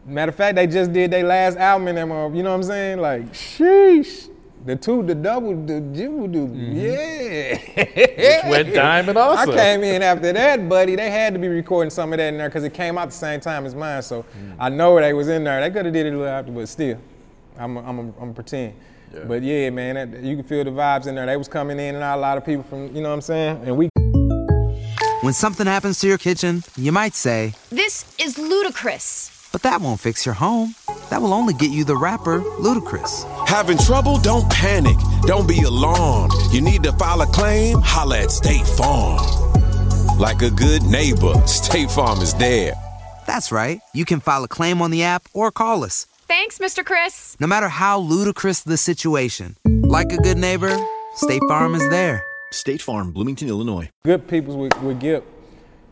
[0.06, 2.10] matter of fact they just did their last album in them.
[2.34, 2.98] You know what I'm saying?
[2.98, 4.30] Like sheesh.
[4.64, 7.56] The two, the double, the jibble do, yeah.
[7.56, 9.52] Which went diamond also.
[9.52, 10.96] I came in after that, buddy.
[10.96, 13.14] They had to be recording some of that in there because it came out the
[13.14, 14.02] same time as mine.
[14.02, 14.56] So Mm.
[14.58, 15.60] I know they was in there.
[15.60, 16.98] They could have did it a little after, but still,
[17.58, 18.74] I'm I'm I'm, I'm pretend.
[19.14, 19.20] Yeah.
[19.24, 21.26] But yeah, man, that, you can feel the vibes in there.
[21.26, 22.18] They was coming in and out.
[22.18, 23.88] A lot of people from, you know what I'm saying, and we.
[25.22, 29.48] When something happens to your kitchen, you might say, This is ludicrous.
[29.52, 30.74] but that won't fix your home.
[31.10, 33.24] That will only get you the rapper, Ludacris.
[33.48, 34.18] Having trouble?
[34.18, 34.96] Don't panic.
[35.22, 36.32] Don't be alarmed.
[36.52, 37.78] You need to file a claim?
[37.80, 39.24] Holla at State Farm.
[40.18, 42.74] Like a good neighbor, State Farm is there.
[43.26, 43.80] That's right.
[43.94, 46.06] You can file a claim on the app or call us.
[46.28, 46.84] Thanks, Mr.
[46.84, 47.36] Chris.
[47.38, 50.76] No matter how ludicrous the situation, like a good neighbor,
[51.14, 52.24] State Farm is there.
[52.50, 53.88] State Farm, Bloomington, Illinois.
[54.04, 55.22] good peoples with, with Gipp.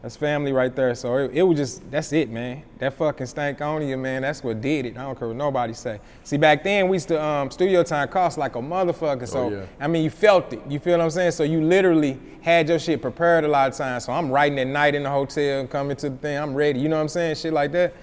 [0.03, 0.95] That's family right there.
[0.97, 2.65] So it, it was just, that's it, man.
[2.79, 4.23] That fucking Stankonia, man.
[4.23, 4.99] That's what did it.
[4.99, 6.01] I don't care what nobody say.
[6.25, 9.29] See, back then we used to, um, studio time cost like a motherfucker.
[9.29, 9.67] So, yeah.
[9.79, 10.61] I mean, you felt it.
[10.69, 11.31] You feel what I'm saying?
[11.31, 14.05] So you literally had your shit prepared a lot of times.
[14.05, 16.37] So I'm writing at night in the hotel, coming to the thing.
[16.37, 16.81] I'm ready.
[16.81, 17.37] You know what I'm saying?
[17.37, 17.95] Shit like that.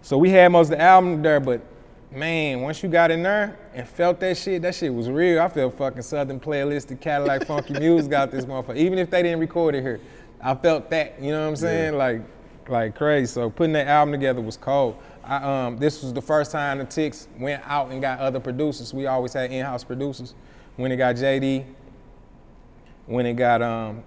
[0.00, 1.60] So we had most of the album there, but
[2.14, 5.40] man, once you got in there and felt that shit, that shit was real.
[5.40, 8.76] I felt fucking Southern playlistic Cadillac Funky Music got this motherfucker.
[8.76, 10.00] Even if they didn't record it here,
[10.40, 11.20] I felt that.
[11.20, 11.96] You know what I'm saying?
[11.96, 12.22] Like,
[12.68, 13.26] like crazy.
[13.26, 14.96] So putting that album together was cold.
[15.24, 18.92] I, um, this was the first time the Ticks went out and got other producers.
[18.92, 20.34] We always had in-house producers.
[20.76, 21.64] When it got JD,
[23.06, 24.02] when it got um,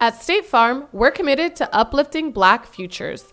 [0.00, 3.32] At State Farm, we're committed to uplifting Black futures.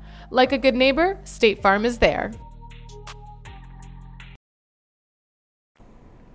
[0.31, 2.31] Like a good neighbor, State Farm is there.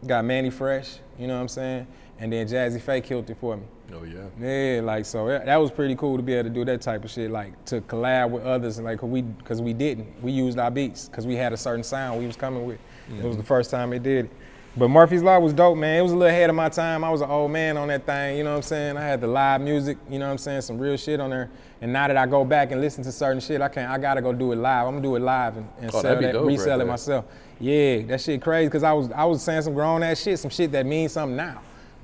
[0.07, 1.87] got Mannie Fresh, you know what I'm saying?
[2.19, 3.65] And then Jazze Pha killed it for me.
[3.93, 4.27] Oh yeah.
[4.39, 7.05] Yeah, like so that, that was pretty cool to be able to do that type
[7.05, 10.31] of shit, like to collab with others, and like 'cause we because we didn't, we
[10.31, 12.79] used our beats because we had a certain sound we was coming with.
[13.09, 13.39] It was mm-hmm.
[13.39, 14.31] the first time it did it.
[14.79, 15.99] But Murphy's Law was dope, man.
[15.99, 17.03] It was a little ahead of my time.
[17.03, 18.97] I was an old man on that thing, you know what I'm saying?
[18.99, 21.49] I had the live music, you know what I'm saying, some real shit on there.
[21.81, 23.91] And now that I go back and listen to certain shit, I can't.
[23.91, 24.87] I gotta go do it live.
[24.87, 27.25] I'm gonna do it live and, and Oh, sell that'd be right resell it myself.
[27.59, 30.51] Yeah, that shit crazy because I was I was saying some grown ass shit, some
[30.51, 31.63] shit that means something now.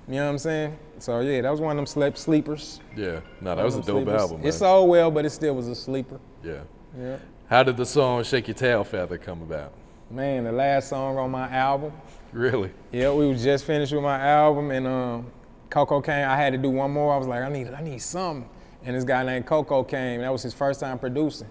[0.09, 0.79] You know what I'm saying?
[0.99, 2.81] So yeah, that was one of them sleep sleepers.
[2.97, 3.21] Yeah.
[3.43, 4.21] No, that was a One of them dope sleepers.
[4.23, 4.47] album, man.
[4.49, 6.19] It sold well, but it still was a sleeper.
[6.43, 6.61] yeah.
[6.99, 7.19] Yeah.
[7.49, 9.73] How did the song "Shake Your Tail Feather" come about?
[10.11, 11.93] Man, the last song on my album.
[12.33, 12.71] Really?
[12.93, 15.31] Yeah, we was just finished with my album and um,
[15.69, 16.29] Koko came.
[16.29, 17.15] I had to do one more.
[17.15, 18.49] I was like, I need, I need something.
[18.85, 20.21] And this guy named Koko came.
[20.21, 21.49] That was his first time producing.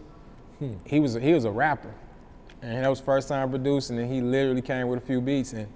[0.86, 1.92] He was, he was a rapper,
[2.62, 3.98] and that was first time producing.
[3.98, 5.68] And he literally came with a few beats, and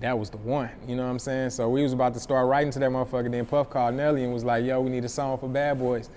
[0.00, 0.70] that was the one.
[0.88, 1.50] You know what I'm saying?
[1.50, 3.30] So we was about to start writing to that motherfucker.
[3.30, 6.10] Then Puff called Nelly and was like, Yo, we need a song for Bad Boys.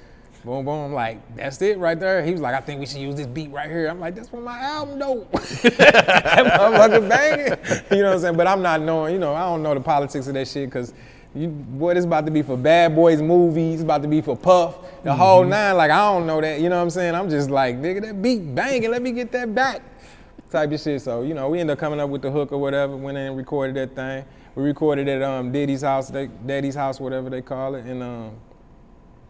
[0.43, 0.85] Boom, boom.
[0.85, 2.23] I'm like, that's it right there.
[2.23, 3.87] He was like, I think we should use this beat right here.
[3.87, 5.27] I'm like, that's from my album, though.
[5.33, 7.57] I'm fucking banging.
[7.91, 8.37] You know what I'm saying?
[8.37, 10.95] But I'm not knowing, you know, I don't know the politics of that shit because
[11.35, 13.81] you, boy, this about to be for Bad Boys movies.
[13.81, 15.03] About to be for Puff.
[15.03, 16.59] The whole nine, like, I don't know that.
[16.59, 17.13] You know what I'm saying?
[17.13, 18.89] I'm just like, nigga, that beat banging.
[18.89, 19.83] Let me get that back.
[20.49, 21.01] Type of shit.
[21.03, 23.27] So, you know, we ended up coming up with the hook or whatever, went in
[23.27, 24.25] and recorded that thing.
[24.55, 27.85] We recorded at um, Diddy's house, they, Daddy's house, whatever they call it.
[27.85, 28.31] And um,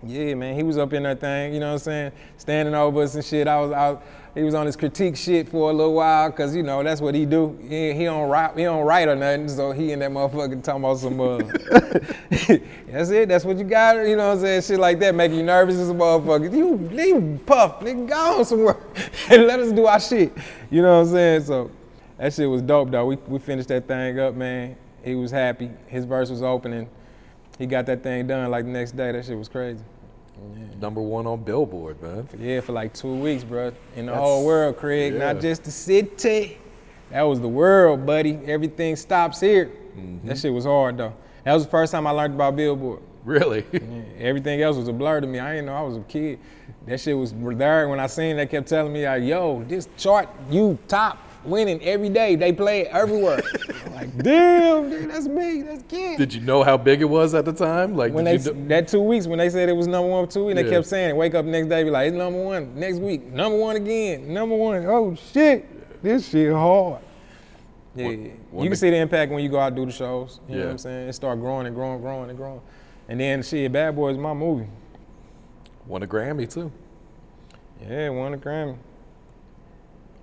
[0.04, 2.12] yeah, man, he was up in that thing, you know what I'm saying?
[2.38, 3.48] Standing over us and shit.
[3.48, 4.04] I was out.
[4.34, 7.14] He was on his critique shit for a little while, cause you know that's what
[7.14, 7.60] he do.
[7.68, 9.50] He, he don't write, he don't write or nothing.
[9.50, 11.20] So he and that motherfucker talking about some.
[11.20, 11.38] Uh,
[12.88, 13.28] that's it.
[13.28, 13.98] That's what you got.
[14.08, 14.62] You know what I'm saying?
[14.62, 16.56] Shit like that make you nervous as a motherfucker.
[16.56, 18.78] You leave puff, nigga, go on somewhere
[19.30, 20.32] and let us do our shit.
[20.70, 21.44] You know what I'm saying?
[21.44, 21.70] So
[22.18, 23.06] that shit was dope though.
[23.06, 24.78] We we finished that thing up, man.
[25.04, 25.70] He was happy.
[25.88, 26.90] His verse was opening.
[27.58, 29.12] He got that thing done like the next day.
[29.12, 29.84] That shit was crazy.
[30.80, 32.28] Number one on Billboard, man.
[32.40, 33.68] Yeah, for like two weeks, bro.
[33.96, 35.34] In the That's- whole world, Craig, yeah.
[35.34, 36.58] not just the city.
[37.12, 38.40] That was the world, buddy.
[38.48, 39.66] Everything stops here.
[39.96, 40.28] Mm-hmm.
[40.28, 41.14] That shit was hard though.
[41.44, 43.02] That was the first time I learned about Billboard.
[43.24, 43.66] Really?
[43.74, 45.38] Yeah, everything else was a blur to me.
[45.40, 46.40] I didn't know I was a kid.
[46.88, 48.38] That shit was there when I seen.
[48.38, 52.36] They kept telling me, like, "Yo, this chart, you top." Winning every day.
[52.36, 53.42] They play it everywhere.
[53.92, 55.62] Like, damn, dude, that's me.
[55.62, 56.18] That's Ken.
[56.18, 57.96] Did you know how big it was at the time?
[57.96, 60.10] Like, when did they you kn- that two weeks when they said it was number
[60.10, 61.16] one for two weeks, they kept saying it.
[61.16, 62.74] Wake up next day, be like, it's number one.
[62.74, 64.34] Next week, number one again.
[64.34, 64.86] Number one.
[64.88, 67.02] Oh shit, this shit hard.
[67.96, 69.92] Yeah, What- you can the- see the impact when you go out and do the
[69.92, 70.40] shows.
[70.48, 70.66] You know Yeah.
[70.66, 71.10] what I'm saying?
[71.10, 72.62] It start growing and growing, growing and growing.
[73.08, 74.68] And then shit, Bad Boys, my movie.
[75.86, 76.72] won a Grammy too.
[77.88, 78.78] Yeah, won a Grammy.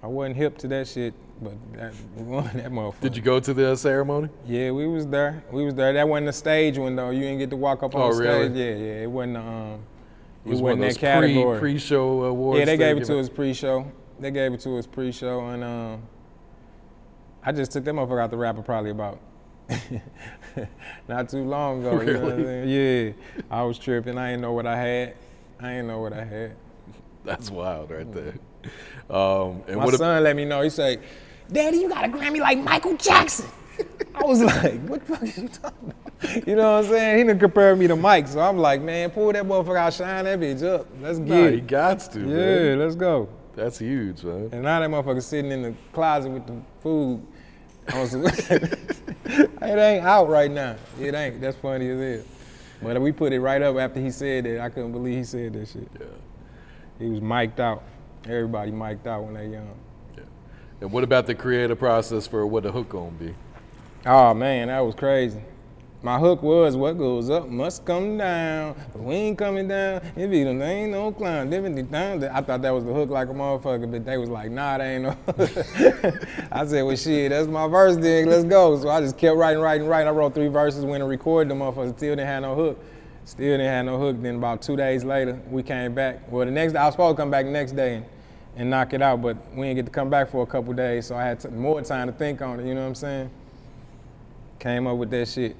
[0.09, 3.01] I wasn't hip to that shit, but that that motherfucker.
[3.03, 4.31] Did you go to the ceremony?
[4.47, 5.45] Yeah, we was there.
[5.53, 5.93] We was there.
[5.93, 7.11] That wasn't the stage one though.
[7.11, 8.47] You didn't get to walk up on Oh, the really?
[8.49, 8.57] stage.
[8.57, 9.03] Yeah, yeah.
[9.03, 9.37] It wasn't.
[9.37, 9.81] Um,
[10.47, 11.59] It was it one wasn't that those pre- category.
[11.61, 13.93] pre-show awards Yeah, they gave it to us pre-show.
[14.19, 16.03] They gave it to us pre-show, and um,
[17.45, 19.21] I just took that motherfucker out the rapper probably about
[21.07, 22.01] not too long ago.
[22.01, 22.45] You know what I'm Really?
[22.65, 23.15] saying?
[23.45, 24.17] Yeah, I was tripping.
[24.17, 25.15] I didn't know what I had.
[25.61, 26.57] I didn't know what I had.
[27.27, 28.35] That's wild, right there.
[29.11, 30.61] Um, and My son let me know.
[30.63, 30.99] He say,
[31.51, 33.49] "Daddy, you got a Grammy like Michael Jackson."
[34.15, 37.19] I was like, "What the fuck are you talking about?" You know what I'm saying?
[37.19, 40.25] He done compared me to Mike, so I'm like, "Man, pull that motherfucker out, shine
[40.25, 40.87] that bitch up.
[41.01, 42.21] Let's get Nah, it." he gots to.
[42.21, 42.79] Yeah, man.
[42.81, 43.29] let's go.
[43.55, 44.51] That's huge, man.
[44.53, 47.23] And now that motherfucker sitting in the closet with the food.
[48.07, 48.25] some-
[49.25, 50.77] it ain't out right now.
[51.01, 51.41] It ain't.
[51.41, 52.27] That's funny as hell.
[52.83, 54.61] But we put it right up after he said that.
[54.61, 55.89] I couldn't believe he said that shit.
[55.99, 56.07] Yeah.
[56.99, 57.83] He was mic'd out.
[58.29, 59.75] Everybody mic'd out when they young.
[60.17, 60.25] Yeah.
[60.83, 63.35] And what about the creative process for what the hook gonna be?
[64.05, 65.41] Oh man, that was crazy.
[66.01, 68.77] My hook was what goes up must come down.
[68.93, 70.01] But we ain't coming down.
[70.15, 71.53] It be the ain't no clown.
[71.53, 74.85] I thought that was the hook like a motherfucker, but they was like, nah, that
[74.85, 75.17] ain't no.
[76.53, 78.79] I said, well, shit, that's my verse, then let's go.
[78.79, 80.07] So I just kept writing, writing, writing.
[80.07, 81.97] I wrote three verses, went and recorded them motherfuckers.
[81.97, 82.85] Still didn't have no hook.
[83.25, 84.23] Still didn't have no hook.
[84.23, 86.31] Then about two days later, we came back.
[86.31, 88.05] Well, the next day I was supposed to come back the next day
[88.59, 91.07] and, knock it out, but we didn't get to come back for a couple days,
[91.07, 92.67] so I had t- more time to think on it.
[92.67, 93.31] You know what I'm saying?
[94.59, 95.57] Came up with that shit.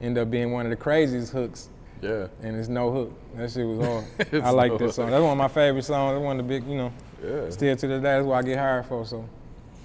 [0.00, 1.68] Ended up being one of the craziest hooks.
[2.02, 2.28] Yeah.
[2.42, 3.12] And it's no hook.
[3.36, 4.04] That shit was hard.
[4.44, 5.10] I like no that song.
[5.10, 6.14] That's one of my favorite songs.
[6.14, 6.92] That's one of the big, you know.
[7.22, 7.50] Yeah.
[7.50, 9.04] Still to this day, that's what I get hired for.
[9.04, 9.28] So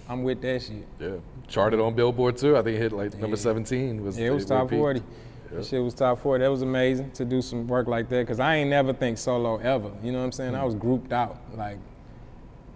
[0.08, 0.88] I'm with that shit.
[1.00, 1.15] Yeah.
[1.48, 2.58] Charted on Billboard too.
[2.58, 4.04] I think it hit like number 17.
[4.04, 5.00] Was Yeah, it was top 40.
[5.00, 5.06] Yeah.
[5.58, 6.43] That shit was top 40.
[6.43, 9.58] That was amazing to do some work like that because I ain't never think solo
[9.58, 9.91] ever.
[10.04, 10.56] You know what I'm saying?
[10.56, 10.65] I mm.
[10.65, 11.38] was grouped out.
[11.56, 11.78] Like,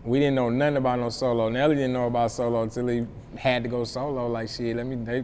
[0.03, 1.49] we didn't know nothing about no solo.
[1.49, 3.05] Nelly didn't know about solo until he
[3.37, 4.27] had to go solo.
[4.27, 5.23] Like, shit, let me, they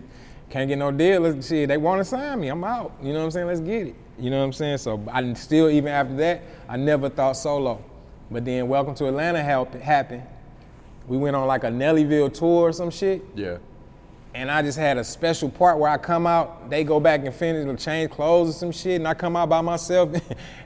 [0.50, 1.22] can't get no deal.
[1.22, 2.50] Let's, shit, they want to sign me.
[2.50, 2.92] I'm out.
[3.02, 3.48] You know what I'm saying?
[3.48, 3.96] Let's get it.
[4.20, 4.78] You know what I'm saying?
[4.80, 7.84] So I still, even after that, I never thought solo.
[8.32, 10.24] But then Welcome to Atlanta happened.
[11.08, 13.58] We went on like a Nellyville tour or some shit Yeah.
[14.34, 17.34] and I just had a special part where I come out, they go back and
[17.34, 20.10] finish change clothes or some shit, and I come out by myself.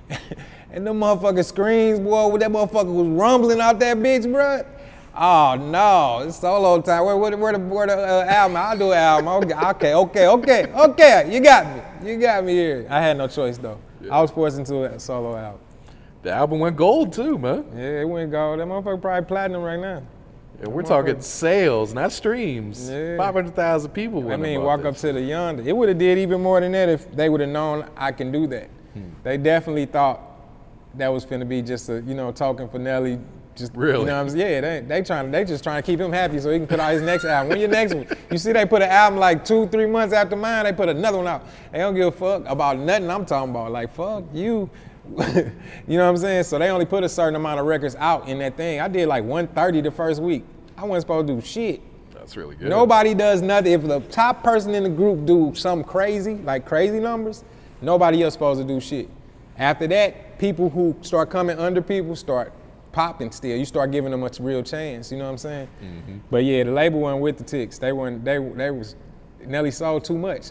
[0.71, 4.65] and the motherfucking screens, boy, that motherfucker was rumbling out that bitch, bruh.
[5.15, 7.03] Oh no, it's solo time.
[7.05, 8.57] Where, where, where the, where the uh, album?
[8.57, 9.51] I'll do an album.
[9.51, 11.33] Okay, okay, okay, okay.
[11.33, 11.65] You got
[12.01, 12.09] me.
[12.09, 12.87] You got me here.
[12.89, 13.79] I had no choice though.
[14.09, 15.61] I was forced into a solo album.
[16.21, 17.65] The album went gold too, man.
[17.75, 18.59] Yeah, it went gold.
[18.59, 20.03] That motherfucker probably platinum right now.
[20.61, 22.89] And we're talking sales, not streams.
[22.89, 23.15] Yeah.
[23.15, 25.63] 500,000 people I mean, walk that up to the yonder.
[25.65, 28.31] It would have did even more than that if they would have known I can
[28.31, 28.69] do that.
[28.93, 29.09] Hmm.
[29.23, 30.28] They definitely thought
[30.95, 33.19] that was finna be just a, you know, talking for Nelly.
[33.55, 34.01] Just Really?
[34.01, 34.63] you know what I'm saying?
[34.63, 36.79] Yeah, they they trying they just trying to keep him happy so he can put
[36.79, 37.49] out his next album.
[37.49, 38.07] When your next one?
[38.31, 41.17] You see they put an album like two, three months after mine, they put another
[41.17, 41.45] one out.
[41.71, 43.71] They don't give a fuck about nothing I'm talking about.
[43.71, 44.69] Like fuck you.
[45.09, 46.43] you know what I'm saying?
[46.43, 48.79] So they only put a certain amount of records out in that thing.
[48.79, 50.45] I did like 130 the first week.
[50.77, 51.81] I wasn't supposed to do shit.
[52.13, 52.69] That's really good.
[52.69, 53.73] Nobody does nothing.
[53.73, 57.43] If the top person in the group do something crazy, like crazy numbers,
[57.81, 59.09] nobody else supposed to do shit.
[59.57, 62.53] After that, people who start coming under people start
[62.91, 63.55] popping still.
[63.55, 65.11] You start giving them a real chance.
[65.11, 65.67] You know what I'm saying?
[65.83, 66.17] Mm-hmm.
[66.31, 67.77] But yeah, the label wasn't with the ticks.
[67.77, 68.25] They weren't.
[68.25, 68.95] They they was
[69.45, 70.47] Nelly sold too much.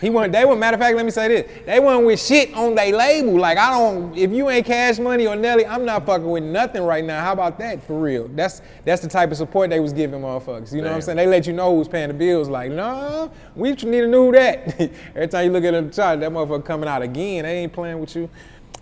[0.00, 0.32] He wasn't.
[0.32, 0.54] They were.
[0.54, 1.64] Matter of fact, let me say this.
[1.64, 3.38] They weren't with shit on their label.
[3.38, 4.16] Like I don't.
[4.16, 7.22] If you ain't Cash Money or Nelly, I'm not fucking with nothing right now.
[7.22, 8.28] How about that for real?
[8.28, 10.72] That's that's the type of support they was giving motherfuckers.
[10.72, 11.16] You know what I'm saying?
[11.16, 12.48] They let you know who's paying the bills.
[12.48, 14.78] Like no, we need to know that.
[15.14, 17.44] Every time you look at the chart, that motherfucker coming out again.
[17.44, 18.28] They ain't playing with you.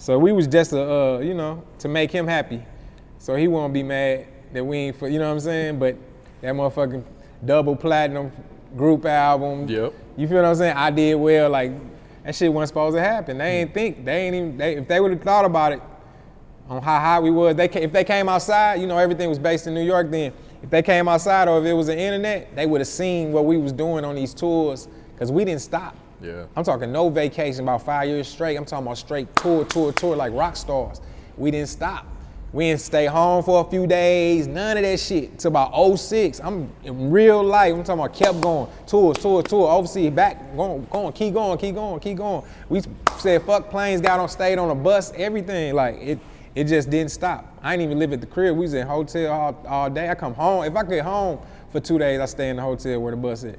[0.00, 2.64] So we was just a, uh, you know, to make him happy.
[3.18, 5.78] So he won't be mad that we ain't, for, you know what I'm saying?
[5.78, 5.94] But
[6.40, 7.04] that motherfucking
[7.44, 8.32] double platinum
[8.78, 9.68] group album.
[9.68, 9.92] Yep.
[10.16, 10.74] You feel what I'm saying?
[10.74, 11.50] I did well.
[11.50, 11.72] Like
[12.24, 13.36] that shit wasn't supposed to happen.
[13.36, 14.06] They ain't think.
[14.06, 14.56] They ain't even.
[14.56, 15.82] They, if they would have thought about it,
[16.70, 19.66] on how high we was, they if they came outside, you know, everything was based
[19.66, 20.10] in New York.
[20.10, 20.32] Then,
[20.62, 23.44] if they came outside or if it was the internet, they would have seen what
[23.44, 25.94] we was doing on these tours because we didn't stop.
[26.22, 26.46] Yeah.
[26.54, 28.56] I'm talking no vacation, about five years straight.
[28.56, 31.00] I'm talking about straight tour, tour, tour, like rock stars.
[31.36, 32.06] We didn't stop.
[32.52, 34.48] We didn't stay home for a few days.
[34.48, 35.24] None of that shit.
[35.34, 36.40] It's about 06.
[36.40, 37.72] I'm in real life.
[37.72, 38.68] I'm talking about kept going.
[38.88, 39.70] Tour, tour, tour.
[39.70, 42.44] Overseas, back, going, going, keep going, keep going, keep going.
[42.68, 42.82] We
[43.18, 45.74] said fuck planes, got on, stayed on a bus, everything.
[45.74, 46.18] Like it,
[46.56, 47.56] it just didn't stop.
[47.62, 48.56] I didn't even live at the crib.
[48.56, 50.10] We was in hotel all, all day.
[50.10, 50.64] I come home.
[50.64, 51.38] If I get home
[51.70, 53.56] for two days, I stay in the hotel where the bus is.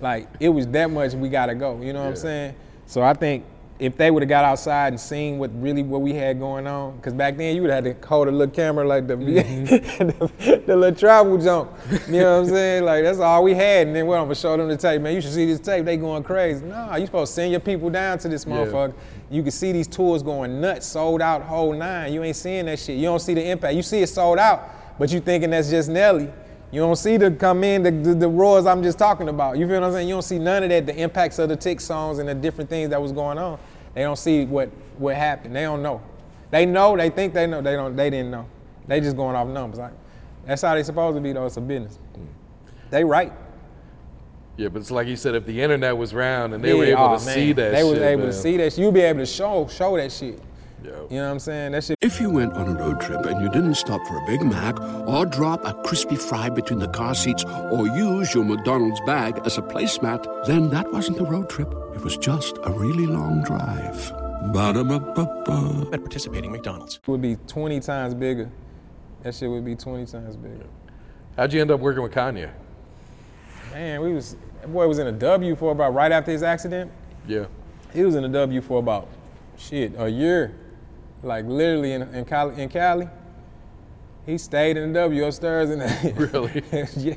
[0.00, 1.80] Like it was that much we gotta go.
[1.80, 2.54] You know what I'm saying?
[2.86, 3.44] So I think
[3.78, 6.96] if they would have got outside and seen what really what we had going on,
[6.96, 9.24] because back then you would have had to hold a little camera like the, the,
[9.24, 10.66] mm-hmm.
[10.66, 11.72] the little travel jump.
[12.06, 12.84] You know what I'm saying?
[12.84, 15.02] Like that's all we had, and then we're gonna show them the tape.
[15.02, 15.84] Man, you should see this tape.
[15.84, 16.64] They going crazy.
[16.64, 18.94] Nah, you supposed to send your people down to this motherfucker.
[19.30, 22.12] You can see these tours going nuts, sold out, whole nine.
[22.12, 22.96] You ain't seeing that shit.
[22.96, 23.74] You don't see the impact.
[23.74, 26.30] You see it sold out, but you thinking that's just Nelly.
[26.74, 29.56] You don't see the come in the, the, the roars I'm just talking about.
[29.56, 30.08] You feel what I'm saying?
[30.08, 32.68] You don't see none of that, the impacts of the tick songs and the different
[32.68, 33.60] things that was going on.
[33.94, 35.54] They don't see what what happened.
[35.54, 36.02] They don't know.
[36.50, 36.96] They know.
[36.96, 37.62] They think they know.
[37.62, 37.94] They don't.
[37.94, 38.46] They didn't know.
[38.88, 39.78] They just going off numbers.
[39.78, 39.92] Like,
[40.46, 41.46] that's how they supposed to be though.
[41.46, 42.00] It's a business.
[42.90, 43.32] They right.
[44.56, 46.92] Yeah, but it's like you said, if the internet was round and they were Yeah,
[46.94, 47.34] able oh, to man.
[47.34, 48.32] see that They shit, was able man.
[48.32, 48.72] to see that.
[48.72, 48.80] shit.
[48.80, 50.40] You be able to show show that shit.
[50.84, 51.72] You know what I'm saying?
[51.72, 51.96] That shit.
[52.00, 54.78] If you went on a road trip and you didn't stop for a Big Mac
[54.80, 59.58] or drop a crispy fry between the car seats or use your McDonald's bag as
[59.58, 61.72] a placemat, then that wasn't a road trip.
[61.94, 64.12] It was just a really long drive.
[64.52, 65.88] Ba-da-ba-ba-ba.
[65.92, 66.96] At participating McDonald's.
[66.96, 68.50] It would be 20 times bigger.
[69.22, 70.66] That shit would be 20 times bigger.
[71.36, 72.50] How'd you end up working with Kanye?
[73.72, 76.92] Man, we was that boy was in a W for about right after his accident.
[77.26, 77.46] Yeah.
[77.92, 79.08] He was in a W for about
[79.56, 80.54] shit a year,
[81.24, 82.62] like literally in in Cali.
[82.62, 83.08] In Cali.
[84.26, 85.82] He stayed in the W upstairs and
[86.18, 86.62] Really?
[86.96, 87.14] yeah,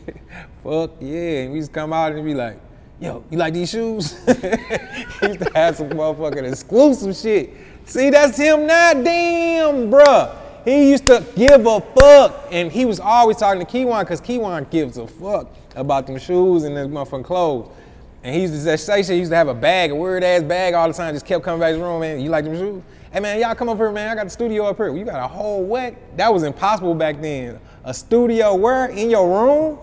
[0.61, 1.39] fuck yeah.
[1.39, 2.59] And we used to come out and be like,
[2.99, 4.11] yo, you like these shoes?
[4.25, 7.53] he used to have some motherfucking exclusive shit.
[7.85, 10.35] See, that's him now, damn, bruh.
[10.65, 14.69] He used to give a fuck, and he was always talking to Kyjuan because Kyjuan
[14.69, 17.69] gives a fuck about them shoes and them motherfucking clothes.
[18.21, 20.25] And he used to say, say shit, he used to have a bag, a weird
[20.25, 22.19] ass bag all the time, just kept coming back to the room, man.
[22.19, 22.83] You like them shoes?
[23.11, 24.09] Hey man, y'all come up here, man.
[24.09, 24.93] I got the studio up here.
[24.93, 25.95] You got a whole what?
[26.17, 27.57] That was impossible back then.
[27.85, 28.87] A studio where?
[28.87, 29.79] In your room?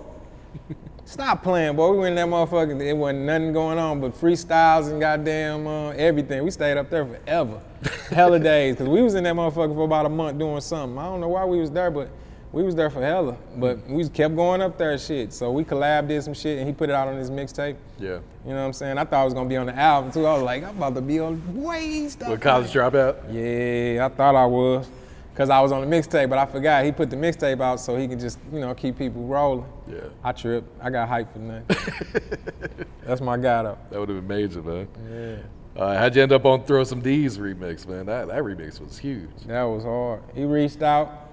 [1.06, 1.92] Stop playing, boy.
[1.92, 2.78] We went in that motherfucker.
[2.82, 6.44] It wasn't nothing going on but freestyles and goddamn uh, everything.
[6.44, 7.62] We stayed up there forever.
[8.10, 8.74] hella days.
[8.74, 10.98] Because we was in that motherfucker for about a month doing something.
[10.98, 12.10] I don't know why we was there, but
[12.54, 13.36] we was there for hella.
[13.56, 15.32] But we just kept going up there and shit.
[15.32, 17.76] So we collab did some shit and he put it out on his mixtape.
[17.98, 18.20] Yeah.
[18.46, 18.96] You know what I'm saying?
[18.96, 20.24] I thought I was gonna be on the album too.
[20.24, 22.28] I was like, I'm about to be on way stuff.
[22.28, 23.16] With college dropout?
[23.30, 24.88] Yeah, I thought I was.
[25.34, 27.96] Cause I was on the mixtape, but I forgot he put the mixtape out so
[27.96, 29.66] he can just, you know, keep people rolling.
[29.88, 30.02] Yeah.
[30.22, 30.68] I tripped.
[30.80, 32.86] I got hyped for nothing.
[33.04, 33.78] That's my guy though.
[33.90, 34.86] That would have been major, man.
[35.10, 35.82] Yeah.
[35.82, 38.06] Uh, how'd you end up on Throw Some D's remix, man?
[38.06, 39.28] That, that remix was huge.
[39.46, 40.22] That was hard.
[40.32, 41.23] He reached out.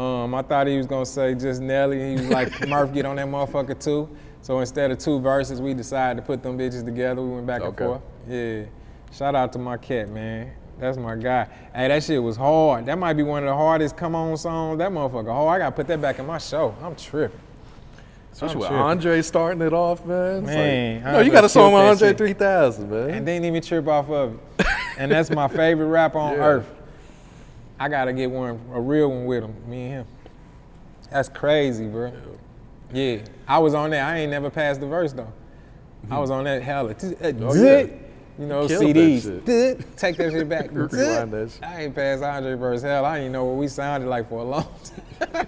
[0.00, 2.00] Um, I thought he was gonna say just Nelly.
[2.10, 4.08] He was like, Murph, get on that motherfucker too.
[4.42, 7.20] So instead of two verses, we decided to put them bitches together.
[7.20, 7.84] We went back Okay.
[7.84, 8.02] and forth.
[8.28, 8.62] Yeah.
[9.12, 10.52] Shout out to my cat, man.
[10.78, 11.46] That's my guy.
[11.74, 12.86] Hey, that shit was hard.
[12.86, 14.78] That might be one of the hardest come on songs.
[14.78, 15.60] That motherfucker hard.
[15.60, 16.74] I gotta put that back in my show.
[16.82, 17.38] I'm tripping.
[18.32, 18.82] Especially I'm with tripping.
[18.82, 20.44] Andre starting it off, man.
[20.46, 22.16] Man, like, no, you got a song with Andre shit.
[22.18, 23.10] 3000, man.
[23.10, 24.66] and didn't even trip off of it.
[24.96, 26.44] and that's my favorite rapper on Yeah.
[26.46, 26.70] earth.
[27.80, 30.06] I gotta get one, a real one with him, me and him.
[31.10, 32.12] That's crazy, bro.
[32.92, 34.06] Yeah, I was on that.
[34.06, 35.32] I ain't never passed the verse though.
[36.10, 36.90] I was on that hella.
[36.92, 37.86] Uh, Oh, yeah.
[38.38, 39.20] You know, Killed CDs.
[39.46, 39.96] Zit.
[39.98, 40.70] Take that shit back.
[40.72, 41.62] That shit.
[41.62, 42.80] I ain't passed Andre verse.
[42.82, 44.66] Hell, I didn't know what we sounded like for a long
[45.20, 45.46] time.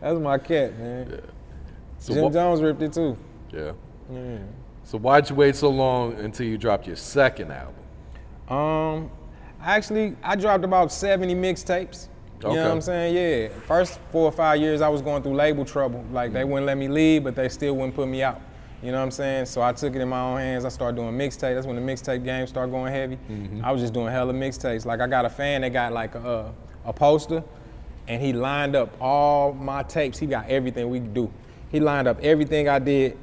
[0.00, 1.22] That's my cat, man.
[1.98, 3.16] So Jim what- Jones ripped it too.
[3.52, 3.72] Yeah.
[4.12, 4.38] Yeah.
[4.84, 7.74] So why'd you wait so long until you dropped your second album?
[8.48, 9.10] Um,
[9.64, 12.08] actually, I dropped about 70 mixtapes.
[12.42, 13.14] You know what I'm saying?
[13.14, 13.48] Yeah.
[13.66, 16.04] First four or five years, I was going through label trouble.
[16.12, 16.48] Like they mm.
[16.48, 18.40] wouldn't let me leave, but they still wouldn't put me out.
[18.82, 19.46] You know what I'm saying?
[19.46, 20.66] So I took it in my own hands.
[20.66, 21.54] I started doing mixtape.
[21.54, 23.16] That's when the mixtape game started going heavy.
[23.16, 23.64] Mm-hmm.
[23.64, 24.84] I was just doing hella mixtapes.
[24.84, 26.52] Like I got a fan that got like a,
[26.84, 27.42] a poster,
[28.08, 30.18] and he lined up all my tapes.
[30.18, 31.32] He got everything we could do.
[31.70, 33.16] He lined up everything I did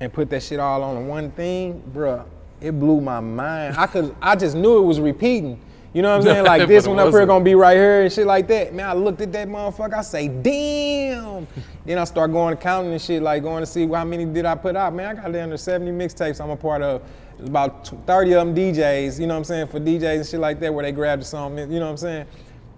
[0.00, 2.24] and put that shit all on one thing, bruh,
[2.64, 3.76] it blew my mind.
[3.76, 5.60] I could, I just knew it was repeating.
[5.92, 6.44] You know what I'm saying?
[6.44, 8.74] Like this one up here gonna be right here and shit like that.
[8.74, 9.94] Man, I looked at that motherfucker.
[9.94, 11.46] I say, damn.
[11.84, 14.46] then I start going to counting and shit, like going to see how many did
[14.46, 14.94] I put out.
[14.94, 16.40] Man, I got down to 70 mixtapes.
[16.40, 17.02] I'm a part of.
[17.40, 19.18] About 30 of them DJs.
[19.18, 19.66] You know what I'm saying?
[19.66, 21.58] For DJs and shit like that, where they grabbed the song.
[21.58, 22.26] You know what I'm saying?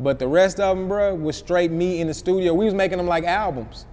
[0.01, 2.55] But the rest of them, bro, was straight me in the studio.
[2.55, 3.85] We was making them like albums.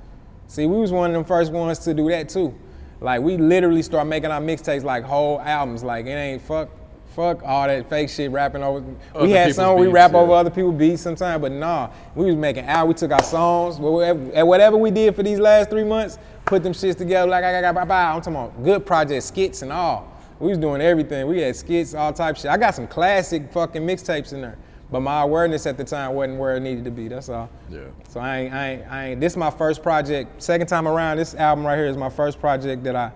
[0.47, 2.55] See, we was one of them first ones to do that too.
[3.03, 5.83] Like we literally start making our mixtapes like whole albums.
[5.83, 6.69] Like it ain't fuck
[7.15, 8.83] Fuck all that fake shit rapping over.
[9.13, 10.17] Other we had some we rap yeah.
[10.17, 12.87] over other people's beats sometimes, but nah, we was making out.
[12.87, 16.73] We took our songs, whatever, whatever we did for these last three months, put them
[16.73, 18.05] shits together like I got bye bye.
[18.05, 20.11] I'm talking about good project skits and all.
[20.39, 21.27] We was doing everything.
[21.27, 22.47] We had skits, all type shit.
[22.47, 24.57] I got some classic fucking mixtapes in there,
[24.93, 27.07] but my awareness at the time wasn't where it needed to be.
[27.07, 27.49] That's all.
[27.71, 27.79] Yeah.
[28.09, 29.19] So I ain't, I ain't, I ain't.
[29.19, 30.41] This is my first project.
[30.41, 33.11] Second time around, this album right here is my first project that I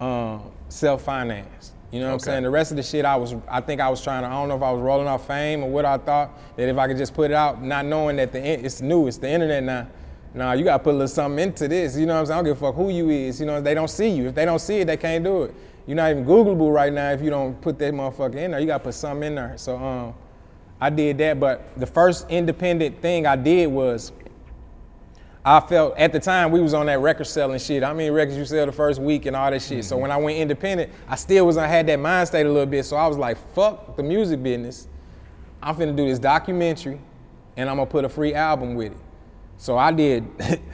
[0.00, 1.72] um, self-financed.
[1.90, 2.42] You know what I'm saying?
[2.44, 4.28] The rest of the shit, I was, I think I was trying to.
[4.28, 6.78] I don't know if I was rolling off fame or what I thought that if
[6.78, 9.64] I could just put it out, not knowing that the it's new, it's the internet
[9.64, 9.88] now.
[10.34, 11.96] Nah, you gotta put a little something into this.
[11.96, 12.34] You know what I'm saying?
[12.34, 13.40] I don't give a fuck who you is.
[13.40, 14.28] You know, they don't see you.
[14.28, 15.54] If they don't see it, they can't do it.
[15.86, 18.60] You're not even Googleable right now if you don't put that motherfucker in there.
[18.60, 19.54] You gotta put something in there.
[19.56, 20.14] So um,
[20.80, 21.40] I did that.
[21.40, 24.12] But the first independent thing I did was
[25.44, 27.82] I felt at the time we was on that record selling shit.
[27.82, 29.84] I mean records you sell the first week and all that shit.
[29.84, 30.02] So mm-hmm.
[30.02, 32.84] when I went independent, I still was I had that mind state a little bit.
[32.84, 34.88] So I was like, fuck the music business.
[35.62, 37.00] I'm finna do this documentary
[37.56, 38.98] and I'm gonna put a free album with it.
[39.58, 40.24] So I did,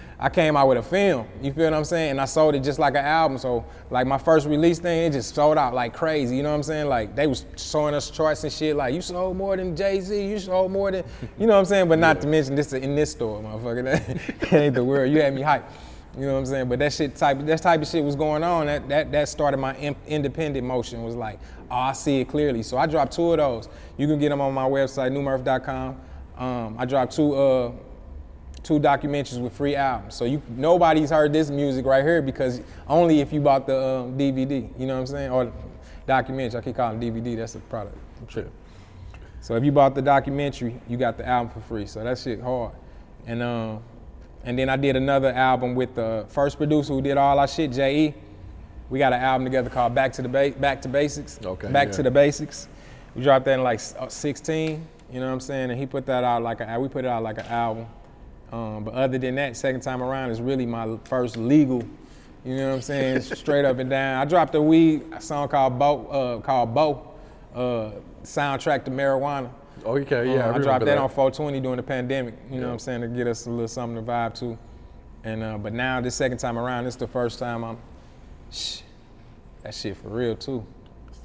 [0.18, 2.12] I came out with a film, you feel what I'm saying?
[2.12, 3.38] And I sold it just like an album.
[3.38, 6.56] So like my first release thing, it just sold out like crazy, you know what
[6.56, 6.88] I'm saying?
[6.88, 10.38] Like they was showing us charts and shit like, you sold more than Jay-Z, you
[10.38, 11.02] sold more than,
[11.38, 11.88] you know what I'm saying?
[11.88, 13.84] But not to mention this in this store, motherfucker.
[14.50, 15.64] That ain't the world, you had me hyped.
[16.16, 16.68] You know what I'm saying?
[16.68, 18.66] But that shit type, that type of shit was going on.
[18.66, 21.02] That that that started my in- independent motion.
[21.02, 22.62] Was like, oh, I see it clearly.
[22.62, 23.68] So I dropped two of those.
[23.96, 26.00] You can get them on my website, newmurph.com.
[26.36, 27.72] Um, I dropped two uh,
[28.64, 30.14] two documentaries with free albums.
[30.14, 34.18] So you nobody's heard this music right here because only if you bought the um,
[34.18, 34.68] DVD.
[34.78, 35.30] You know what I'm saying?
[35.30, 35.52] Or
[36.06, 36.58] documentary.
[36.58, 37.36] I keep calling DVD.
[37.36, 37.96] That's a product.
[38.20, 38.52] I'm tripping.
[39.40, 41.86] So if you bought the documentary, you got the album for free.
[41.86, 42.72] So that shit hard.
[43.26, 43.82] And um,
[44.42, 47.72] and then I did another album with the first producer who did all our shit,
[47.72, 48.14] J.E.
[48.90, 51.38] We got an album together called Back to the ba- Back to Basics.
[51.42, 51.94] Okay, Back yeah.
[51.94, 52.68] to the Basics.
[53.14, 54.86] We dropped that in like uh, 16.
[55.12, 55.70] You know what I'm saying?
[55.70, 57.86] And he put that out like a, we put it out like an album.
[58.54, 61.82] Um, but other than that, second time around is really my first legal.
[62.44, 63.20] You know what I'm saying?
[63.36, 64.20] Straight up and down.
[64.20, 67.10] I dropped a weed a song called Bo, uh, called Bo,
[67.52, 67.90] uh,
[68.22, 69.50] soundtrack to marijuana.
[69.84, 70.98] Okay, yeah, I Uh, I, dropped that, that.
[70.98, 72.34] on 420 during the pandemic.
[72.48, 74.56] You know what I'm saying to get us a little something to vibe to.
[75.24, 77.78] And uh, but now this second time around, this the first time I'm.
[78.52, 78.82] Shh,
[79.62, 80.64] that shit for real too.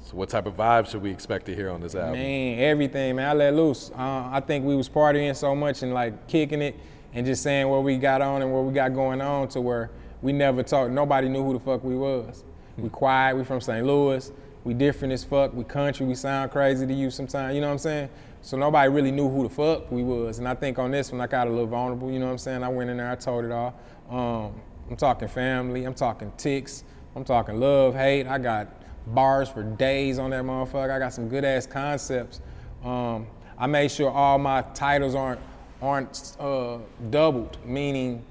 [0.02, 2.14] So what type of vibe should we expect to hear on this album?
[2.14, 3.28] Man, everything, man.
[3.28, 3.92] I let loose.
[3.92, 6.74] Uh, I think we was partying so much and like kicking it
[7.12, 9.90] and just saying what we got on and what we got going on to where
[10.22, 10.90] we never talked.
[10.90, 12.44] Nobody knew who the fuck we was.
[12.76, 13.36] We quiet.
[13.36, 13.86] We from St.
[13.86, 14.30] Louis.
[14.64, 15.54] We different as fuck.
[15.54, 16.06] We country.
[16.06, 17.54] We sound crazy to you sometimes.
[17.54, 18.10] You know what I'm saying?
[18.42, 20.38] So nobody really knew who the fuck we was.
[20.38, 22.10] And I think on this one I got a little vulnerable.
[22.10, 22.62] You know what I'm saying?
[22.62, 23.10] I went in there.
[23.10, 23.74] I told it all.
[24.08, 25.84] Um, I'm talking family.
[25.84, 26.84] I'm talking ticks.
[27.14, 28.26] I'm talking love, hate.
[28.26, 28.68] I got
[29.08, 30.90] bars for days on that motherfucker.
[30.90, 32.40] I got some good ass concepts.
[32.84, 33.26] Um,
[33.58, 35.40] I made sure all my titles aren't
[35.82, 36.78] aren't uh,
[37.10, 38.24] doubled, meaning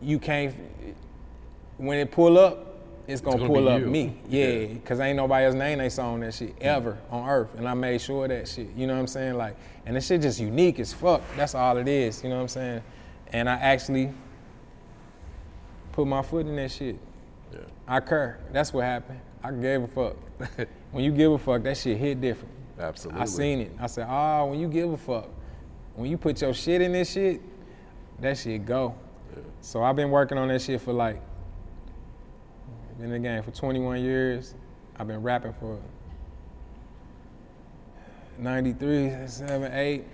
[0.00, 0.54] you can't.
[1.76, 2.68] When it pull up,
[3.06, 3.86] it's gonna, gonna pull up you.
[3.86, 4.20] me.
[4.28, 7.74] Yeah, cause ain't nobody else name they song that shit ever on earth, and I
[7.74, 8.68] made sure of that shit.
[8.76, 9.36] You know what I'm saying?
[9.36, 9.56] Like,
[9.86, 11.22] and this shit just unique as fuck.
[11.36, 12.22] That's all it is.
[12.22, 12.82] You know what I'm saying?
[13.32, 14.12] And I actually
[15.92, 16.96] put my foot in that shit.
[17.52, 17.60] Yeah.
[17.86, 18.38] I cur.
[18.52, 19.20] That's what happened.
[19.42, 20.16] I gave a fuck.
[20.92, 22.52] when you give a fuck, that shit hit different.
[22.78, 23.22] Absolutely.
[23.22, 23.72] I seen it.
[23.80, 25.28] I said, oh, when you give a fuck,
[25.98, 27.40] when you put your shit in this shit,
[28.20, 28.94] that shit go.
[29.60, 31.20] So I've been working on that shit for like,
[32.98, 34.54] been in the game for 21 years.
[34.96, 35.76] I've been rapping for
[38.38, 40.04] 93, 7, 8.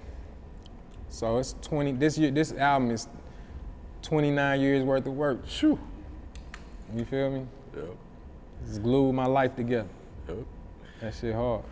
[1.11, 3.07] So it's 20, this year, this album is
[4.01, 5.47] 29 years worth of work.
[5.47, 5.79] Shoo.
[6.95, 7.47] You feel me?
[7.77, 7.85] Yep.
[8.67, 9.89] It's glued my life together.
[10.29, 10.39] Yep.
[11.03, 11.63] That shit hard.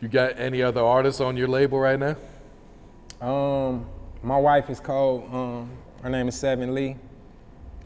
[0.00, 2.16] You got any other artists on your label right now?
[3.22, 3.86] Um,
[4.24, 5.32] my wife is called.
[5.32, 5.70] Um,
[6.02, 6.96] her name is Seven Lee.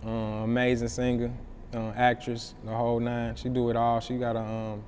[0.04, 1.30] Uh, amazing singer,
[1.74, 3.36] uh, actress, the whole nine.
[3.36, 4.00] She do it all.
[4.00, 4.40] She got a.
[4.40, 4.82] Um,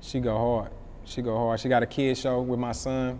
[0.00, 0.70] she go hard.
[1.04, 1.60] She go hard.
[1.60, 3.18] She got a kid show with my son,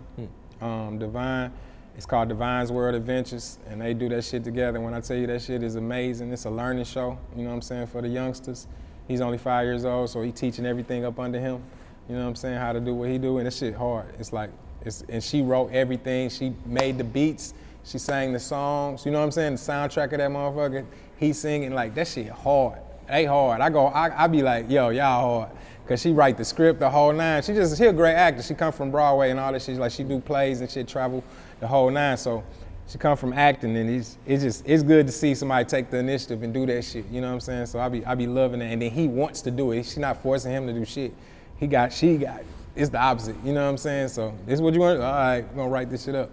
[0.59, 1.53] um, Divine.
[1.95, 4.79] It's called Divine's World Adventures, and they do that shit together.
[4.79, 7.19] When I tell you that shit is amazing, it's a learning show.
[7.35, 8.67] You know what I'm saying for the youngsters.
[9.07, 11.63] He's only five years old, so he teaching everything up under him.
[12.09, 12.57] You know what I'm saying?
[12.57, 14.07] How to do what he do, and that shit hard.
[14.17, 14.49] It's like,
[14.87, 16.29] it's, and she wrote everything.
[16.29, 17.53] She made the beats.
[17.83, 19.05] She sang the songs.
[19.05, 19.53] You know what I'm saying?
[19.53, 20.85] The soundtrack of that motherfucker.
[21.17, 22.79] He singing like that shit hard.
[23.07, 23.61] They hard.
[23.61, 23.87] I go.
[23.87, 25.57] I, I be like, yo, y'all hard.
[25.87, 27.41] Cause she write the script, the whole nine.
[27.41, 28.43] She just she a great actor.
[28.43, 29.77] She come from Broadway and all that shit.
[29.77, 31.23] Like she do plays and shit, travel
[31.61, 32.17] the whole nine.
[32.17, 32.43] So
[32.87, 35.97] she come from acting and it's it's just it's good to see somebody take the
[35.97, 37.05] initiative and do that shit.
[37.09, 37.65] You know what I'm saying?
[37.67, 38.73] So I be I be loving it.
[38.73, 39.83] And then he wants to do it.
[39.83, 41.13] She not forcing him to do shit.
[41.57, 42.41] He got she got
[42.77, 43.35] it's the opposite.
[43.43, 44.09] You know what I'm saying?
[44.09, 45.01] So this is what you want.
[45.01, 46.29] All right, we're gonna write this shit up.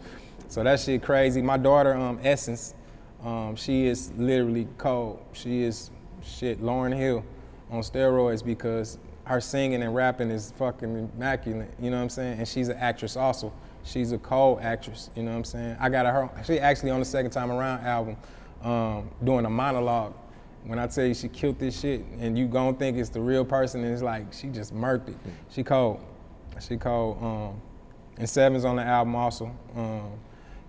[0.49, 1.42] So that shit crazy.
[1.42, 2.74] My daughter, um, Essence,
[3.24, 5.20] um, she is literally cold.
[5.32, 5.90] She is
[6.22, 7.24] shit Lauryn Hill
[7.70, 11.72] on steroids because her singing and rapping is fucking immaculate.
[11.80, 12.38] You know what I'm saying?
[12.38, 13.53] And she's an actress also.
[13.82, 15.11] She's a cold actress.
[15.16, 15.76] You know what I'm saying?
[15.80, 16.28] I got her.
[16.45, 18.16] She actually on the second time around album
[18.62, 20.14] um, doing a monologue.
[20.64, 23.45] When I tell you she killed this shit, and you gon' think it's the real
[23.45, 25.16] person, and it's like she just murked it.
[25.51, 26.01] She cold.
[26.61, 27.61] She called Um,
[28.16, 29.55] and Seven's on the album also.
[29.74, 30.12] Um,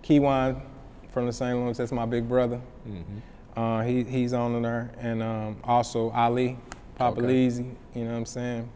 [0.04, 0.62] Kyjuan
[1.10, 1.58] from the St.
[1.58, 2.60] Louis, that's my big brother.
[2.88, 3.60] Mm-hmm.
[3.60, 4.92] Uh, he, he's on there.
[5.00, 6.58] And um, also Ali,
[6.96, 7.28] Papa Okay.
[7.28, 8.70] Leezy, you know what I'm saying?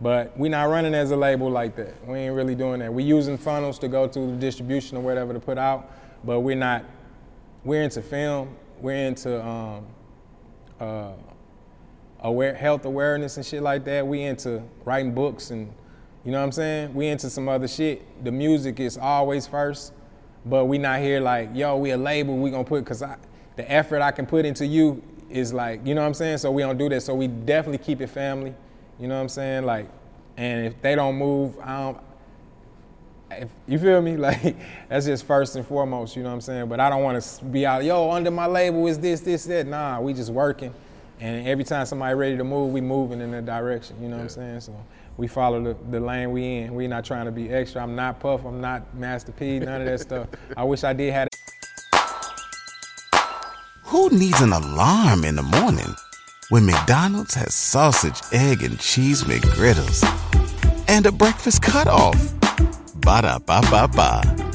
[0.00, 2.06] But we're not running as a label like that.
[2.06, 2.92] We ain't really doing that.
[2.92, 5.90] We're using funnels to go to the distribution or whatever to put out,
[6.22, 6.84] but we're not,
[7.64, 9.86] we're into film, we're into um,
[10.78, 11.12] uh,
[12.20, 14.06] aware, health awareness and shit like that.
[14.06, 15.72] We into writing books and,
[16.26, 16.92] you know what I'm saying?
[16.92, 18.24] We into some other shit.
[18.24, 19.92] The music is always first,
[20.44, 23.16] but we not here like, yo, we a label, we gonna put, cause I,
[23.54, 25.00] the effort I can put into you
[25.30, 26.38] is like, you know what I'm saying?
[26.38, 27.02] So we don't do that.
[27.02, 28.52] So we definitely keep it family.
[28.98, 29.66] You know what I'm saying?
[29.66, 29.88] Like,
[30.36, 31.98] and if they don't move, I don't,
[33.30, 34.16] if, you feel me?
[34.26, 34.56] Like
[34.88, 36.68] that's just first and foremost, you know what I'm saying?
[36.68, 39.68] But I don't want to be out, yo, under my label is this, this, that.
[39.68, 40.74] Nah, we just working.
[41.20, 44.24] And every time somebody ready to move, we moving in that direction, you know what
[44.24, 44.60] I'm saying?
[44.60, 44.74] So
[45.16, 46.74] we follow the, the lane we in.
[46.74, 47.82] We not trying to be extra.
[47.82, 50.28] I'm not Puff, I'm not Master P, none of that stuff.
[50.56, 51.28] I wish I did have
[53.84, 55.94] Who needs an alarm in the morning
[56.50, 60.04] when McDonald's has sausage, egg, and cheese McGriddles
[60.88, 62.34] and a breakfast cutoff?
[62.96, 64.45] Ba da ba ba ba.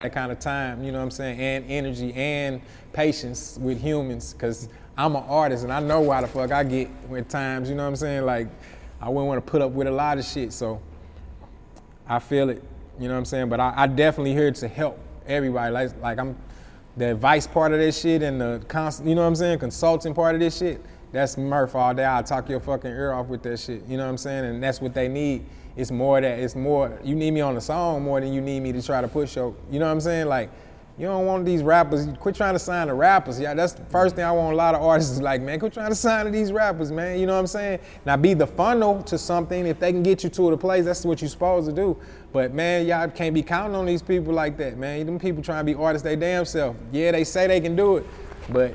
[0.00, 2.62] That kind of time, you know what I'm saying, and energy and
[2.94, 6.88] patience with humans, cause I'm an artist and I know why the fuck I get
[7.10, 8.24] with times, you know what I'm saying?
[8.24, 8.48] Like,
[8.98, 10.80] I wouldn't want to put up with a lot of shit, so
[12.08, 12.64] I feel it,
[12.98, 13.50] you know what I'm saying?
[13.50, 15.70] But I, I definitely here to help everybody.
[15.70, 16.34] Like, like I'm
[16.96, 20.14] the advice part of this shit and the constant, you know what I'm saying, consulting
[20.14, 20.80] part of this shit.
[21.12, 22.06] That's Murph all day.
[22.06, 23.84] I'll talk your fucking ear off with that shit.
[23.86, 24.46] You know what I'm saying?
[24.46, 25.44] And that's what they need.
[25.80, 28.60] It's more that it's more you need me on the song more than you need
[28.60, 30.26] me to try to push your you know what I'm saying?
[30.26, 30.50] Like
[30.98, 33.40] you don't want these rappers, quit trying to sign the rappers.
[33.40, 35.72] Yeah, that's the first thing I want a lot of artists is like, man, quit
[35.72, 37.18] trying to sign to these rappers, man.
[37.18, 37.78] You know what I'm saying?
[38.04, 39.66] Now be the funnel to something.
[39.66, 41.96] If they can get you to the place, that's what you're supposed to do.
[42.32, 45.06] But man, y'all can't be counting on these people like that, man.
[45.06, 46.76] Them people trying to be artists they damn self.
[46.92, 48.06] Yeah, they say they can do it,
[48.50, 48.74] but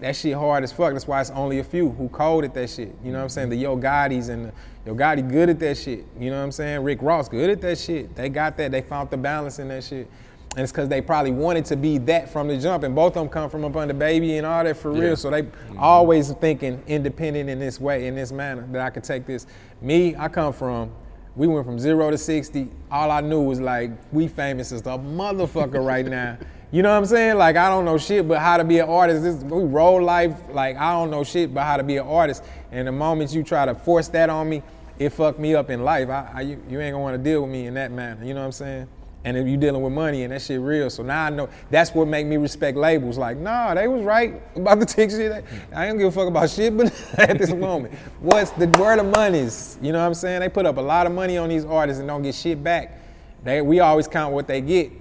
[0.00, 0.92] that shit hard as fuck.
[0.92, 2.94] That's why it's only a few who coded that shit.
[3.04, 3.50] You know what I'm saying?
[3.50, 4.52] The Yo Gotti's and the
[4.86, 6.04] Yo Gotti good at that shit.
[6.18, 6.82] You know what I'm saying?
[6.82, 8.14] Rick Ross good at that shit.
[8.16, 8.70] They got that.
[8.70, 10.08] They found the balance in that shit.
[10.56, 12.82] And it's because they probably wanted to be that from the jump.
[12.82, 15.02] And both of them come from up under baby and all that for Yeah.
[15.02, 15.16] real.
[15.16, 15.46] So they
[15.78, 19.46] always thinking independent in this way, in this manner, that I could take this.
[19.80, 20.90] Me, I come from,
[21.36, 22.68] we went from zero to 60.
[22.90, 26.36] All I knew was like, we famous as the motherfucker right now.
[26.72, 27.36] You know what I'm saying?
[27.36, 29.22] Like I don't know shit but how to be an artist.
[29.22, 32.44] This, we roll life like I don't know shit but how to be an artist.
[32.70, 34.62] And the moment you try to force that on me,
[34.98, 36.08] it fucked me up in life.
[36.08, 38.24] I, I you, you ain't gonna want to deal with me in that manner.
[38.24, 38.88] You know what I'm saying?
[39.22, 41.92] And if you dealing with money and that shit real, so now I know that's
[41.92, 43.18] what make me respect labels.
[43.18, 45.44] Like, nah, they was right about the tick shit.
[45.74, 49.06] I ain't give a fuck about shit, but at this moment, what's the word of
[49.06, 49.76] monies?
[49.82, 50.40] You know what I'm saying?
[50.40, 52.98] They put up a lot of money on these artists and don't get shit back.
[53.42, 54.92] They we always count what they get.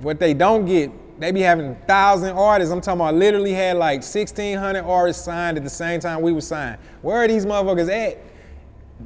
[0.00, 2.72] What they don't get, they be having thousand artists.
[2.72, 6.40] I'm talking about literally had like 1,600 artists signed at the same time we were
[6.40, 6.78] signed.
[7.02, 8.18] Where are these motherfuckers at?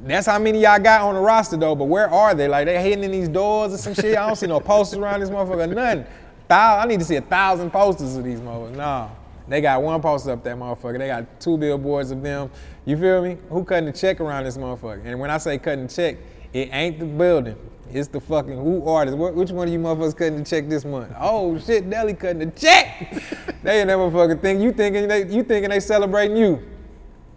[0.03, 2.47] That's how many y'all got on the roster though, but where are they?
[2.47, 4.17] Like they hidden in these doors or some shit.
[4.17, 6.05] I don't see no posters around this motherfucker, nothing.
[6.49, 8.75] I need to see a thousand posters of these motherfuckers.
[8.75, 9.09] Nah.
[9.47, 10.99] They got one poster up that motherfucker.
[10.99, 12.51] They got two billboards of them.
[12.85, 13.37] You feel me?
[13.49, 15.01] Who cutting the check around this motherfucker?
[15.05, 16.17] And when I say cutting the check,
[16.53, 17.57] it ain't the building.
[17.91, 19.17] It's the fucking who artist.
[19.17, 21.11] Wh- Which one of you motherfuckers cutting the check this month?
[21.19, 23.23] Oh shit, Nelly cutting the check.
[23.63, 26.61] they ain't never fucking think you thinking they you thinking they celebrating you.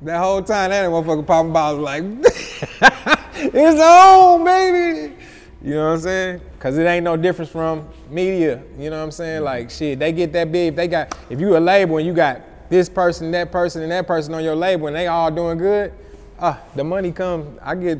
[0.02, 2.02] That whole time that motherfucker popping bottles like
[3.34, 5.14] it's on, baby.
[5.62, 6.40] You know what I'm saying?
[6.58, 8.62] Cause it ain't no difference from media.
[8.78, 9.42] You know what I'm saying?
[9.42, 10.70] Like shit, they get that big.
[10.70, 13.92] If they got if you a label and you got this person, that person, and
[13.92, 15.92] that person on your label, and they all doing good,
[16.40, 17.58] ah, the money come.
[17.62, 17.98] I get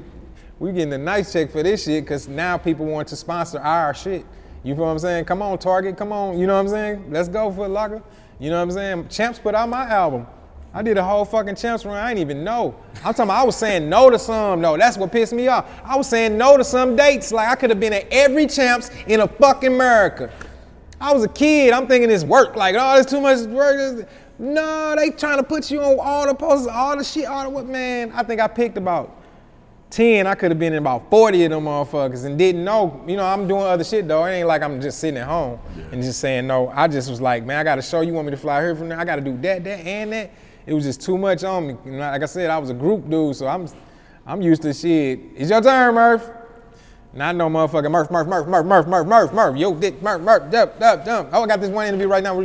[0.62, 3.92] we getting a nice check for this shit, cause now people want to sponsor our
[3.92, 4.24] shit.
[4.62, 5.24] You feel what I'm saying?
[5.24, 6.38] Come on, Target, come on.
[6.38, 7.10] You know what I'm saying?
[7.10, 8.00] Let's go, Foot Locker.
[8.38, 9.08] You know what I'm saying?
[9.08, 10.24] Champs put out my album.
[10.72, 11.96] I did a whole fucking champs run.
[11.96, 12.76] I didn't even know.
[12.98, 14.76] I'm talking about I was saying no to some though.
[14.76, 15.66] That's what pissed me off.
[15.82, 17.32] I was saying no to some dates.
[17.32, 20.30] Like I could have been at every champs in a fucking America.
[21.00, 21.72] I was a kid.
[21.72, 22.54] I'm thinking this work.
[22.54, 24.08] Like, oh, there's too much work.
[24.38, 27.50] No, they trying to put you on all the posters, all the shit, all the
[27.50, 28.12] what man.
[28.12, 29.21] I think I picked about
[29.92, 33.04] 10, I could have been in about 40 of them motherfuckers and didn't know.
[33.06, 34.24] You know, I'm doing other shit though.
[34.24, 35.84] It ain't like I'm just sitting at home yeah.
[35.92, 36.68] and just saying no.
[36.70, 38.74] I just was like, man, I got to show you want me to fly here
[38.74, 38.98] from there.
[38.98, 40.30] I got to do that, that, and that.
[40.64, 41.76] It was just too much on me.
[41.84, 43.68] You know, like I said, I was a group dude, so I'm
[44.26, 45.20] I'm used to shit.
[45.36, 46.30] It's your turn, Murph.
[47.12, 47.90] Not no motherfucker.
[47.90, 49.56] Murph, Murph, Murph, Murph, Murph, Murph, Murph, Murph.
[49.58, 51.28] Yo, dick, Murph, Murph, dump, dump, dump.
[51.32, 52.40] Oh, I got this one interview right now.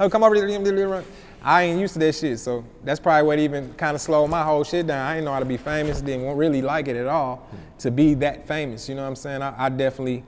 [0.00, 1.04] Oh, come over here.
[1.42, 4.42] I ain't used to that shit, so that's probably what even kind of slowed my
[4.42, 5.06] whole shit down.
[5.06, 8.14] I didn't know how to be famous, didn't really like it at all to be
[8.14, 8.88] that famous.
[8.88, 9.42] You know what I'm saying?
[9.42, 10.24] I, I definitely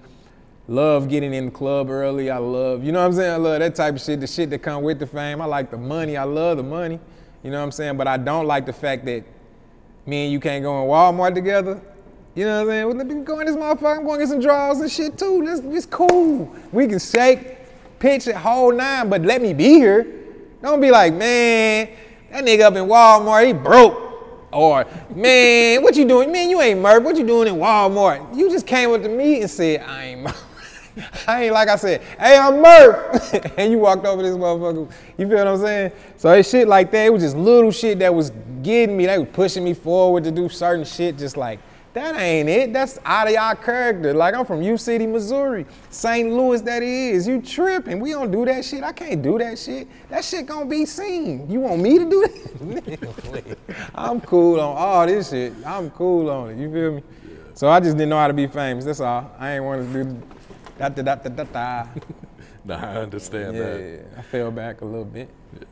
[0.69, 2.31] love getting in the club early.
[2.31, 3.33] I love, you know what I'm saying?
[3.33, 5.41] I love that type of shit, the shit that come with the fame.
[5.41, 6.17] I like the money.
[6.17, 7.01] I love the money.
[7.43, 7.97] You know what I'm saying?
[7.97, 9.25] But I don't like the fact that
[10.07, 11.81] me and you can't go in Walmart together.
[12.37, 12.87] You know what I'm saying?
[12.87, 13.99] Well, let me go in this motherfucker.
[13.99, 15.43] I'm going to get some draws and shit too.
[15.45, 16.55] That's it's cool.
[16.71, 20.20] We can shake, pitch it, whole nine, but let me be here.
[20.63, 21.89] Don't be like, man,
[22.31, 24.09] that nigga up in Walmart, he broke.
[24.53, 24.85] Or,
[25.15, 26.33] man, what you doing?
[26.33, 27.05] Man, you ain't Murph.
[27.05, 28.37] What you doing in Walmart?
[28.37, 30.47] You just came up to me and said, I ain't Murph.
[31.29, 33.35] I ain't like I said, hey, I'm Murph.
[33.59, 34.91] and you walked over this motherfucker.
[35.17, 35.93] You feel what I'm saying?
[36.17, 37.07] So it's shit like that.
[37.07, 38.33] It was just little shit that was
[38.63, 39.07] getting me.
[39.07, 41.61] They was pushing me forward to do certain shit just like,
[41.93, 42.73] that ain't it.
[42.73, 44.15] That's out of y'all character.
[44.15, 45.67] Like I'm from U City, Missouri.
[45.91, 46.31] St.
[46.33, 47.27] Louis, that is.
[47.27, 47.99] You tripping.
[47.99, 48.85] We don't do that shit.
[48.85, 49.89] I can't do that shit.
[50.09, 51.51] That shit gonna be seen.
[51.51, 53.59] You want me to do it?
[53.95, 55.53] I'm cool on all this shit.
[55.67, 56.59] I'm cool on it.
[56.59, 57.03] You feel me?
[57.55, 58.85] So I just didn't know how to be famous.
[58.85, 59.31] That's all.
[59.39, 60.23] I ain't want to do
[60.79, 61.87] da da da da da da.
[62.63, 64.05] Nah, I understand yeah, that.
[64.19, 65.31] I fell back a little bit.
[65.55, 65.65] Yeah.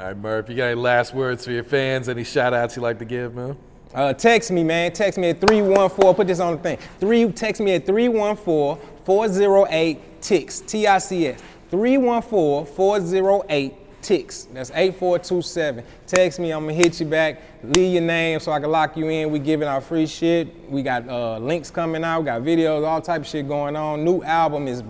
[0.00, 2.08] All right, Murph, you got any last words for your fans?
[2.08, 3.56] Any shout outs you like to give, man?
[3.94, 4.90] Uh, text me, man.
[4.92, 6.14] Text me at 314.
[6.14, 6.78] Put this on the thing.
[6.98, 7.30] Three.
[7.30, 10.66] Text me at 314-408-TICS.
[10.66, 11.40] T-I-C-S.
[11.70, 14.48] 314-408-TICS.
[14.52, 15.84] That's 8427.
[16.06, 16.52] Text me.
[16.52, 17.42] I'm gonna hit you back.
[17.62, 19.30] Leave your name so I can lock you in.
[19.30, 20.70] We giving out free shit.
[20.70, 22.20] We got uh, links coming out.
[22.20, 24.04] We got videos, all type of shit going on.
[24.04, 24.82] New album is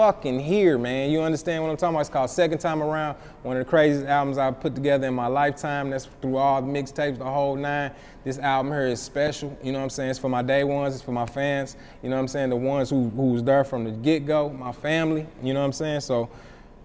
[0.00, 1.10] fucking here, man.
[1.10, 2.00] You understand what I'm talking about?
[2.00, 3.18] It's called Second Time Around.
[3.42, 5.90] One of the craziest albums I've put together in my lifetime.
[5.90, 7.90] That's through all the mixtapes, the whole nine.
[8.24, 9.54] This album here is special.
[9.62, 10.08] You know what I'm saying?
[10.08, 10.94] It's for my day ones.
[10.94, 11.76] It's for my fans.
[12.02, 12.48] You know what I'm saying?
[12.48, 15.26] The ones who, who was there from the get-go, my family.
[15.42, 16.00] You know what I'm saying?
[16.00, 16.30] So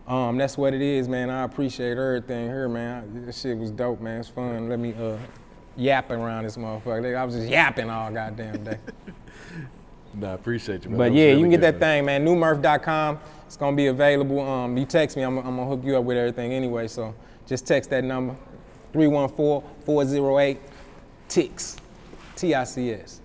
[0.07, 1.29] um, that's what it is, man.
[1.29, 3.25] I appreciate everything here, man.
[3.25, 4.19] This shit was dope, man.
[4.19, 4.67] It's fun.
[4.67, 5.15] Let me uh,
[5.77, 7.15] yap around this motherfucker.
[7.15, 8.77] I was just yapping all goddamn day.
[10.15, 10.97] Nah, I appreciate you, man.
[10.97, 12.25] But yeah, really you can get good, that thing, man.
[12.25, 13.19] Newmurph.com.
[13.45, 14.39] It's gonna be available.
[14.39, 16.87] Um, you text me, I'm, I'm gonna hook you up with everything anyway.
[16.87, 17.13] So
[17.45, 18.35] just text that number,
[18.93, 21.77] 314-408-TICS,
[22.35, 23.21] T-I-C-S.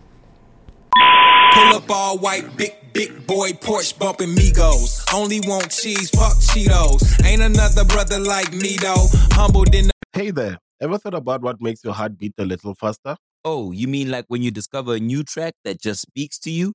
[1.52, 5.02] Pull up all white, big, big boy Porsche bumping Migos.
[5.14, 7.24] Only want cheese, fuck Cheetos.
[7.24, 9.06] Ain't another brother like me though.
[9.32, 12.74] Humbled in the Hey there, ever thought about what makes your heart beat a little
[12.74, 13.16] faster?
[13.44, 16.74] Oh, you mean like when you discover a new track that just speaks to you?